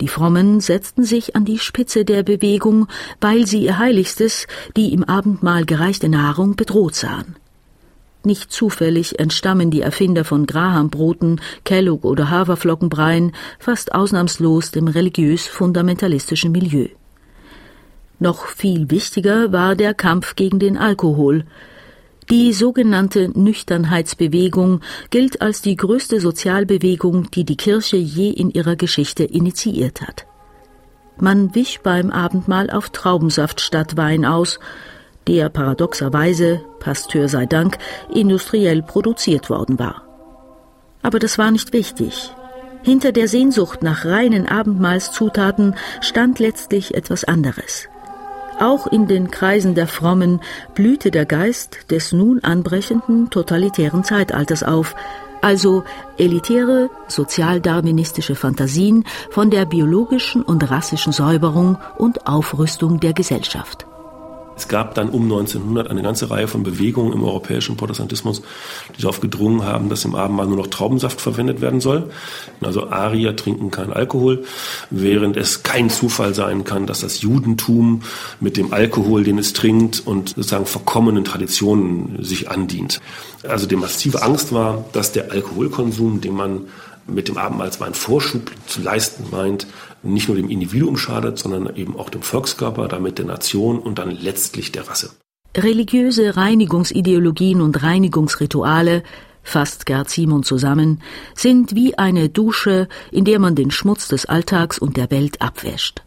Die 0.00 0.08
Frommen 0.08 0.60
setzten 0.60 1.04
sich 1.04 1.36
an 1.36 1.44
die 1.44 1.58
Spitze 1.58 2.06
der 2.06 2.22
Bewegung, 2.22 2.88
weil 3.20 3.46
sie 3.46 3.64
ihr 3.64 3.78
Heiligstes, 3.78 4.46
die 4.76 4.94
im 4.94 5.04
Abendmahl 5.04 5.66
gereichte 5.66 6.08
Nahrung, 6.08 6.56
bedroht 6.56 6.94
sahen. 6.94 7.36
Nicht 8.24 8.50
zufällig 8.50 9.18
entstammen 9.18 9.70
die 9.70 9.82
Erfinder 9.82 10.24
von 10.24 10.46
Grahambroten, 10.46 11.40
Kellogg 11.64 12.06
oder 12.06 12.30
Haferflockenbreien 12.30 13.32
fast 13.58 13.94
ausnahmslos 13.94 14.70
dem 14.70 14.88
religiös-fundamentalistischen 14.88 16.52
Milieu. 16.52 16.88
Noch 18.18 18.46
viel 18.46 18.90
wichtiger 18.90 19.52
war 19.52 19.74
der 19.74 19.94
Kampf 19.94 20.36
gegen 20.36 20.58
den 20.58 20.76
Alkohol, 20.76 21.44
die 22.30 22.52
sogenannte 22.52 23.28
Nüchternheitsbewegung 23.34 24.80
gilt 25.10 25.42
als 25.42 25.62
die 25.62 25.76
größte 25.76 26.20
Sozialbewegung, 26.20 27.30
die 27.32 27.44
die 27.44 27.56
Kirche 27.56 27.96
je 27.96 28.30
in 28.30 28.50
ihrer 28.50 28.76
Geschichte 28.76 29.24
initiiert 29.24 30.00
hat. 30.00 30.26
Man 31.18 31.54
wich 31.54 31.80
beim 31.82 32.10
Abendmahl 32.10 32.70
auf 32.70 32.90
Traubensaft 32.90 33.60
statt 33.60 33.96
Wein 33.96 34.24
aus, 34.24 34.60
der 35.26 35.48
paradoxerweise, 35.48 36.62
Pasteur 36.78 37.28
sei 37.28 37.46
Dank, 37.46 37.78
industriell 38.14 38.82
produziert 38.82 39.50
worden 39.50 39.78
war. 39.78 40.02
Aber 41.02 41.18
das 41.18 41.36
war 41.36 41.50
nicht 41.50 41.72
wichtig. 41.72 42.32
Hinter 42.82 43.12
der 43.12 43.28
Sehnsucht 43.28 43.82
nach 43.82 44.06
reinen 44.06 44.46
Abendmahlszutaten 44.46 45.74
stand 46.00 46.38
letztlich 46.38 46.94
etwas 46.94 47.24
anderes. 47.24 47.89
Auch 48.60 48.86
in 48.86 49.06
den 49.06 49.30
Kreisen 49.30 49.74
der 49.74 49.86
Frommen 49.86 50.40
blühte 50.74 51.10
der 51.10 51.24
Geist 51.24 51.90
des 51.90 52.12
nun 52.12 52.40
anbrechenden 52.44 53.30
totalitären 53.30 54.04
Zeitalters 54.04 54.62
auf, 54.62 54.94
also 55.40 55.82
elitäre 56.18 56.90
sozialdarwinistische 57.08 58.34
Fantasien 58.34 59.04
von 59.30 59.50
der 59.50 59.64
biologischen 59.64 60.42
und 60.42 60.70
rassischen 60.70 61.14
Säuberung 61.14 61.78
und 61.96 62.26
Aufrüstung 62.26 63.00
der 63.00 63.14
Gesellschaft. 63.14 63.86
Es 64.60 64.68
gab 64.68 64.94
dann 64.94 65.08
um 65.08 65.22
1900 65.22 65.88
eine 65.88 66.02
ganze 66.02 66.28
Reihe 66.28 66.46
von 66.46 66.62
Bewegungen 66.62 67.14
im 67.14 67.24
europäischen 67.24 67.78
Protestantismus, 67.78 68.42
die 68.94 69.00
darauf 69.00 69.22
gedrungen 69.22 69.64
haben, 69.64 69.88
dass 69.88 70.04
im 70.04 70.14
Abendmahl 70.14 70.46
nur 70.46 70.58
noch 70.58 70.66
Traubensaft 70.66 71.18
verwendet 71.18 71.62
werden 71.62 71.80
soll. 71.80 72.10
Also 72.60 72.90
Arier 72.90 73.34
trinken 73.34 73.70
keinen 73.70 73.94
Alkohol, 73.94 74.44
während 74.90 75.38
es 75.38 75.62
kein 75.62 75.88
Zufall 75.88 76.34
sein 76.34 76.64
kann, 76.64 76.86
dass 76.86 77.00
das 77.00 77.22
Judentum 77.22 78.02
mit 78.38 78.58
dem 78.58 78.74
Alkohol, 78.74 79.24
den 79.24 79.38
es 79.38 79.54
trinkt 79.54 80.02
und 80.04 80.30
sozusagen 80.30 80.66
verkommenen 80.66 81.24
Traditionen 81.24 82.22
sich 82.22 82.50
andient. 82.50 83.00
Also 83.48 83.66
die 83.66 83.76
massive 83.76 84.20
Angst 84.20 84.52
war, 84.52 84.84
dass 84.92 85.12
der 85.12 85.32
Alkoholkonsum, 85.32 86.20
den 86.20 86.34
man 86.34 86.66
mit 87.06 87.28
dem 87.28 87.38
Abendmahlswein 87.38 87.94
Vorschub 87.94 88.50
zu 88.66 88.82
leisten 88.82 89.26
meint, 89.30 89.66
nicht 90.02 90.28
nur 90.28 90.36
dem 90.36 90.48
Individuum 90.48 90.96
schadet, 90.96 91.38
sondern 91.38 91.74
eben 91.76 91.96
auch 91.98 92.10
dem 92.10 92.22
Volkskörper, 92.22 92.88
damit 92.88 93.18
der 93.18 93.26
Nation 93.26 93.78
und 93.78 93.98
dann 93.98 94.10
letztlich 94.10 94.72
der 94.72 94.88
Rasse. 94.88 95.10
Religiöse 95.56 96.36
Reinigungsideologien 96.36 97.60
und 97.60 97.82
Reinigungsrituale, 97.82 99.02
fasst 99.42 99.86
Gerd 99.86 100.08
Simon 100.08 100.42
zusammen, 100.42 101.02
sind 101.34 101.74
wie 101.74 101.98
eine 101.98 102.28
Dusche, 102.28 102.88
in 103.10 103.24
der 103.24 103.38
man 103.38 103.54
den 103.54 103.70
Schmutz 103.70 104.08
des 104.08 104.26
Alltags 104.26 104.78
und 104.78 104.96
der 104.96 105.10
Welt 105.10 105.42
abwäscht. 105.42 106.02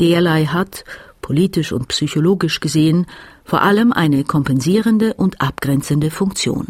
Derlei 0.00 0.46
hat, 0.46 0.84
politisch 1.20 1.72
und 1.72 1.88
psychologisch 1.88 2.60
gesehen, 2.60 3.06
vor 3.44 3.62
allem 3.62 3.92
eine 3.92 4.24
kompensierende 4.24 5.14
und 5.14 5.40
abgrenzende 5.40 6.10
Funktion. 6.10 6.66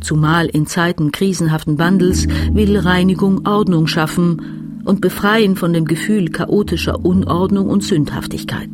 Zumal 0.00 0.46
in 0.46 0.66
Zeiten 0.66 1.12
krisenhaften 1.12 1.78
Wandels 1.78 2.26
will 2.52 2.76
Reinigung 2.78 3.46
Ordnung 3.46 3.86
schaffen 3.86 4.80
und 4.84 5.00
befreien 5.00 5.56
von 5.56 5.72
dem 5.72 5.84
Gefühl 5.84 6.30
chaotischer 6.30 7.04
Unordnung 7.04 7.68
und 7.68 7.82
Sündhaftigkeit. 7.82 8.70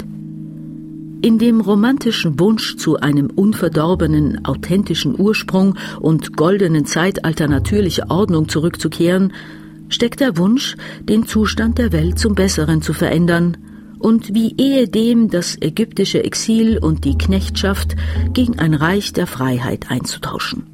In 1.22 1.38
dem 1.38 1.62
romantischen 1.62 2.38
Wunsch 2.38 2.76
zu 2.76 2.98
einem 2.98 3.30
unverdorbenen, 3.30 4.44
authentischen 4.44 5.18
Ursprung 5.18 5.74
und 5.98 6.36
goldenen 6.36 6.84
Zeitalter 6.84 7.48
natürlicher 7.48 8.10
Ordnung 8.10 8.48
zurückzukehren, 8.48 9.32
steckt 9.88 10.20
der 10.20 10.36
Wunsch, 10.36 10.76
den 11.00 11.26
Zustand 11.26 11.78
der 11.78 11.92
Welt 11.92 12.18
zum 12.18 12.34
Besseren 12.34 12.82
zu 12.82 12.92
verändern 12.92 13.56
und 13.98 14.34
wie 14.34 14.54
ehedem 14.58 15.30
das 15.30 15.56
ägyptische 15.60 16.22
Exil 16.22 16.76
und 16.76 17.06
die 17.06 17.16
Knechtschaft 17.16 17.96
gegen 18.34 18.58
ein 18.58 18.74
Reich 18.74 19.14
der 19.14 19.26
Freiheit 19.26 19.90
einzutauschen. 19.90 20.73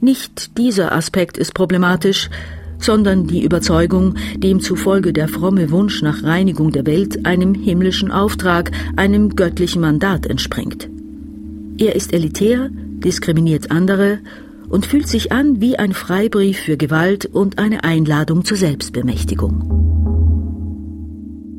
Nicht 0.00 0.56
dieser 0.56 0.92
Aspekt 0.92 1.36
ist 1.36 1.52
problematisch, 1.52 2.30
sondern 2.78 3.26
die 3.26 3.44
Überzeugung, 3.44 4.14
demzufolge 4.36 5.12
der 5.12 5.28
fromme 5.28 5.70
Wunsch 5.70 6.00
nach 6.00 6.22
Reinigung 6.22 6.72
der 6.72 6.86
Welt 6.86 7.26
einem 7.26 7.52
himmlischen 7.52 8.10
Auftrag, 8.10 8.70
einem 8.96 9.36
göttlichen 9.36 9.82
Mandat 9.82 10.24
entspringt. 10.24 10.88
Er 11.76 11.94
ist 11.94 12.14
elitär, 12.14 12.70
diskriminiert 12.72 13.70
andere 13.70 14.20
und 14.70 14.86
fühlt 14.86 15.08
sich 15.08 15.32
an 15.32 15.60
wie 15.60 15.78
ein 15.78 15.92
Freibrief 15.92 16.60
für 16.60 16.78
Gewalt 16.78 17.26
und 17.26 17.58
eine 17.58 17.84
Einladung 17.84 18.46
zur 18.46 18.56
Selbstbemächtigung. 18.56 19.80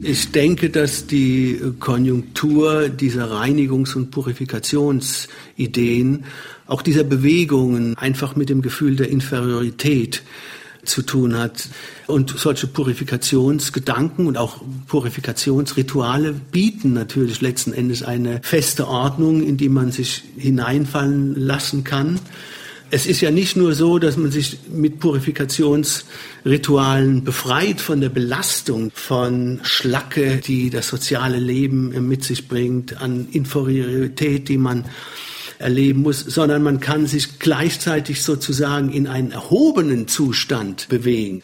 Ich 0.03 0.31
denke, 0.31 0.71
dass 0.71 1.05
die 1.05 1.61
Konjunktur 1.79 2.89
dieser 2.89 3.31
Reinigungs- 3.31 3.95
und 3.95 4.09
Purifikationsideen, 4.09 6.23
auch 6.71 6.81
dieser 6.81 7.03
Bewegungen, 7.03 7.97
einfach 7.97 8.35
mit 8.35 8.49
dem 8.49 8.61
Gefühl 8.61 8.95
der 8.95 9.09
Inferiorität 9.09 10.23
zu 10.83 11.01
tun 11.01 11.37
hat. 11.37 11.67
Und 12.07 12.33
solche 12.37 12.65
Purifikationsgedanken 12.65 14.25
und 14.25 14.37
auch 14.37 14.61
Purifikationsrituale 14.87 16.33
bieten 16.51 16.93
natürlich 16.93 17.41
letzten 17.41 17.73
Endes 17.73 18.03
eine 18.03 18.39
feste 18.41 18.87
Ordnung, 18.87 19.43
in 19.43 19.57
die 19.57 19.69
man 19.69 19.91
sich 19.91 20.23
hineinfallen 20.37 21.35
lassen 21.35 21.83
kann 21.83 22.19
es 22.93 23.05
ist 23.05 23.21
ja 23.21 23.31
nicht 23.31 23.55
nur 23.55 23.73
so, 23.73 23.99
dass 23.99 24.17
man 24.17 24.31
sich 24.31 24.57
mit 24.69 24.99
Purifikationsritualen 24.99 27.23
befreit 27.23 27.79
von 27.79 28.01
der 28.01 28.09
Belastung 28.09 28.91
von 28.93 29.61
Schlacke, 29.63 30.41
die 30.45 30.69
das 30.69 30.89
soziale 30.89 31.39
Leben 31.39 32.09
mit 32.09 32.25
sich 32.25 32.49
bringt, 32.49 33.01
an 33.01 33.29
Inferiorität, 33.31 34.49
die 34.49 34.57
man 34.57 34.83
erleben 35.61 36.01
muss, 36.01 36.19
sondern 36.19 36.63
man 36.63 36.79
kann 36.79 37.07
sich 37.07 37.39
gleichzeitig 37.39 38.23
sozusagen 38.23 38.91
in 38.91 39.07
einen 39.07 39.31
erhobenen 39.31 40.07
Zustand 40.07 40.89
bewegen. 40.89 41.43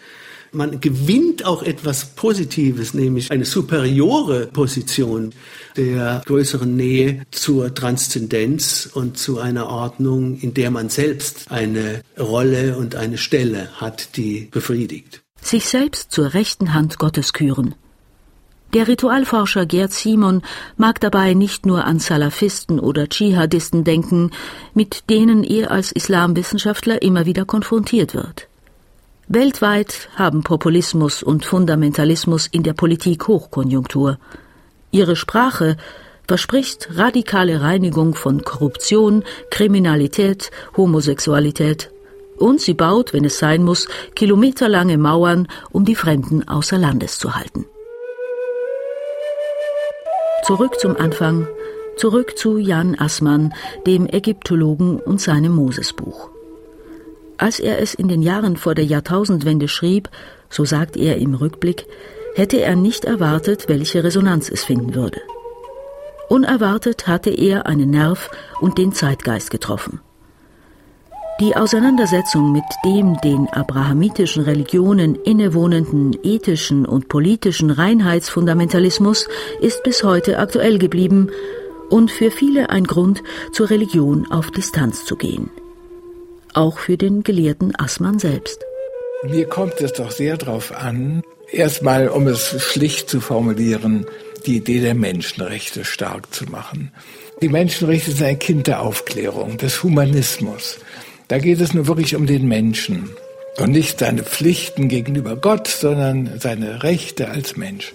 Man 0.52 0.80
gewinnt 0.80 1.46
auch 1.46 1.62
etwas 1.62 2.16
Positives, 2.16 2.94
nämlich 2.94 3.32
eine 3.32 3.46
superiore 3.46 4.48
Position 4.48 5.34
der 5.76 6.22
größeren 6.26 6.76
Nähe 6.76 7.24
zur 7.32 7.74
Transzendenz 7.74 8.90
und 8.92 9.18
zu 9.18 9.40
einer 9.40 9.68
Ordnung, 9.68 10.40
in 10.40 10.54
der 10.54 10.72
man 10.72 10.90
selbst 10.90 11.52
eine 11.52 12.02
Rolle 12.18 12.78
und 12.78 12.96
eine 12.96 13.18
Stelle 13.18 13.70
hat, 13.76 14.16
die 14.16 14.48
befriedigt. 14.50 15.22
Sich 15.42 15.66
selbst 15.66 16.12
zur 16.12 16.34
rechten 16.34 16.74
Hand 16.74 16.98
Gottes 16.98 17.34
küren. 17.34 17.76
Der 18.74 18.88
Ritualforscher 18.88 19.66
Gerd 19.66 19.94
Simon 19.94 20.42
mag 20.76 21.00
dabei 21.00 21.34
nicht 21.34 21.66
nur 21.66 21.86
an 21.86 22.00
Salafisten 22.00 22.80
oder 22.80 23.08
Dschihadisten 23.08 23.86
denken, 23.86 24.32
mit 24.74 25.10
denen 25.10 25.46
er 25.46 25.72
als 25.72 25.94
Islamwissenschaftler 25.94 27.02
immer 27.02 27.26
wieder 27.26 27.46
konfrontiert 27.46 28.14
wird. 28.14 28.48
Weltweit 29.30 30.10
haben 30.16 30.44
Populismus 30.44 31.24
und 31.24 31.46
Fundamentalismus 31.46 32.48
in 32.48 32.64
der 32.64 32.74
Politik 32.74 33.28
Hochkonjunktur. 33.28 34.18
Ihre 34.92 35.16
Sprache 35.16 35.78
verspricht 36.28 36.90
radikale 36.96 37.62
Reinigung 37.62 38.16
von 38.16 38.44
Korruption, 38.44 39.24
Kriminalität, 39.50 40.52
Homosexualität. 40.76 41.90
Und 42.38 42.60
sie 42.60 42.74
baut, 42.74 43.14
wenn 43.14 43.24
es 43.24 43.40
sein 43.40 43.64
muss, 43.64 43.88
kilometerlange 44.14 44.98
Mauern, 44.98 45.48
um 45.72 45.86
die 45.86 45.96
Fremden 45.96 46.48
außer 46.48 46.78
Landes 46.78 47.18
zu 47.18 47.36
halten. 47.36 47.66
Zurück 50.48 50.80
zum 50.80 50.96
Anfang, 50.96 51.46
zurück 51.98 52.38
zu 52.38 52.58
Jan 52.58 52.96
Assmann, 52.98 53.54
dem 53.86 54.08
Ägyptologen 54.08 54.98
und 54.98 55.20
seinem 55.20 55.54
Mosesbuch. 55.54 56.30
Als 57.38 57.60
er 57.60 57.80
es 57.80 57.94
in 57.94 58.08
den 58.08 58.22
Jahren 58.22 58.56
vor 58.56 58.74
der 58.74 58.86
Jahrtausendwende 58.86 59.68
schrieb, 59.68 60.08
so 60.50 60.64
sagt 60.64 60.96
er 60.96 61.18
im 61.18 61.34
Rückblick, 61.34 61.86
hätte 62.34 62.62
er 62.62 62.78
nicht 62.78 63.04
erwartet, 63.04 63.66
welche 63.68 64.06
Resonanz 64.06 64.50
es 64.50 64.64
finden 64.64 64.96
würde. 64.96 65.20
Unerwartet 66.30 67.08
hatte 67.08 67.30
er 67.30 67.66
einen 67.66 67.90
Nerv 67.90 68.32
und 68.62 68.78
den 68.78 68.94
Zeitgeist 68.94 69.52
getroffen. 69.52 70.00
Die 71.40 71.56
Auseinandersetzung 71.56 72.52
mit 72.52 72.64
dem 72.84 73.20
den 73.22 73.48
abrahamitischen 73.50 74.44
Religionen 74.44 75.16
innewohnenden 75.16 76.18
ethischen 76.24 76.86
und 76.86 77.10
politischen 77.10 77.70
Reinheitsfundamentalismus 77.70 79.28
ist 79.62 79.84
bis 79.84 80.04
heute 80.04 80.40
aktuell 80.40 80.80
geblieben 80.80 81.30
und 81.90 82.12
für 82.12 82.32
viele 82.32 82.70
ein 82.70 82.86
Grund, 82.86 83.24
zur 83.52 83.70
Religion 83.70 84.30
auf 84.32 84.52
Distanz 84.52 85.06
zu 85.06 85.16
gehen 85.16 85.50
auch 86.58 86.80
für 86.80 86.98
den 86.98 87.24
Gelehrten 87.24 87.74
Assmann 87.78 88.20
selbst. 88.20 88.66
Mir 89.24 89.48
kommt 89.48 89.80
es 89.80 89.94
doch 89.94 90.12
sehr 90.12 90.38
darauf 90.38 90.72
an, 90.72 91.22
erstmal, 91.52 92.10
um 92.10 92.28
es 92.28 92.56
schlicht 92.62 93.10
zu 93.10 93.22
formulieren, 93.22 94.06
die 94.46 94.58
Idee 94.58 94.80
der 94.80 94.96
Menschenrechte 94.96 95.86
stark 95.86 96.34
zu 96.34 96.46
machen. 96.46 96.92
Die 97.42 97.50
Menschenrechte 97.50 98.12
sind 98.12 98.26
ein 98.26 98.40
Kind 98.40 98.68
der 98.68 98.82
Aufklärung, 98.82 99.58
des 99.58 99.84
Humanismus. 99.84 100.80
Da 101.28 101.40
geht 101.40 101.60
es 101.60 101.74
nur 101.74 101.88
wirklich 101.88 102.16
um 102.16 102.26
den 102.26 102.48
Menschen 102.48 103.10
und 103.58 103.72
nicht 103.72 104.00
seine 104.00 104.24
Pflichten 104.24 104.88
gegenüber 104.88 105.36
Gott, 105.36 105.68
sondern 105.68 106.40
seine 106.40 106.84
Rechte 106.84 107.30
als 107.30 107.58
Mensch. 107.58 107.94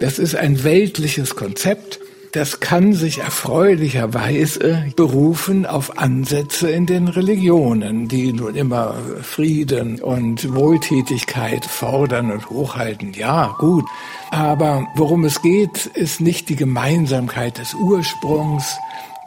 Das 0.00 0.18
ist 0.18 0.34
ein 0.34 0.64
weltliches 0.64 1.36
Konzept, 1.36 2.00
das 2.34 2.58
kann 2.58 2.94
sich 2.94 3.18
erfreulicherweise 3.18 4.86
berufen 4.96 5.66
auf 5.66 5.98
Ansätze 5.98 6.68
in 6.68 6.84
den 6.84 7.06
Religionen, 7.06 8.08
die 8.08 8.32
nun 8.32 8.56
immer 8.56 8.96
Frieden 9.22 10.02
und 10.02 10.52
Wohltätigkeit 10.52 11.64
fordern 11.64 12.32
und 12.32 12.50
hochhalten. 12.50 13.12
Ja, 13.12 13.54
gut. 13.58 13.84
Aber 14.32 14.84
worum 14.96 15.24
es 15.24 15.42
geht, 15.42 15.86
ist 15.86 16.20
nicht 16.20 16.48
die 16.48 16.56
Gemeinsamkeit 16.56 17.58
des 17.58 17.72
Ursprungs, 17.74 18.78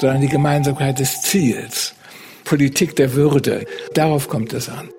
sondern 0.01 0.19
die 0.19 0.27
Gemeinsamkeit 0.27 0.99
des 0.99 1.21
Ziels. 1.21 1.95
Politik 2.47 2.95
der 2.95 3.13
Würde. 3.13 3.65
Darauf 3.93 4.29
kommt 4.29 4.53
es 4.53 4.69
an. 4.69 4.89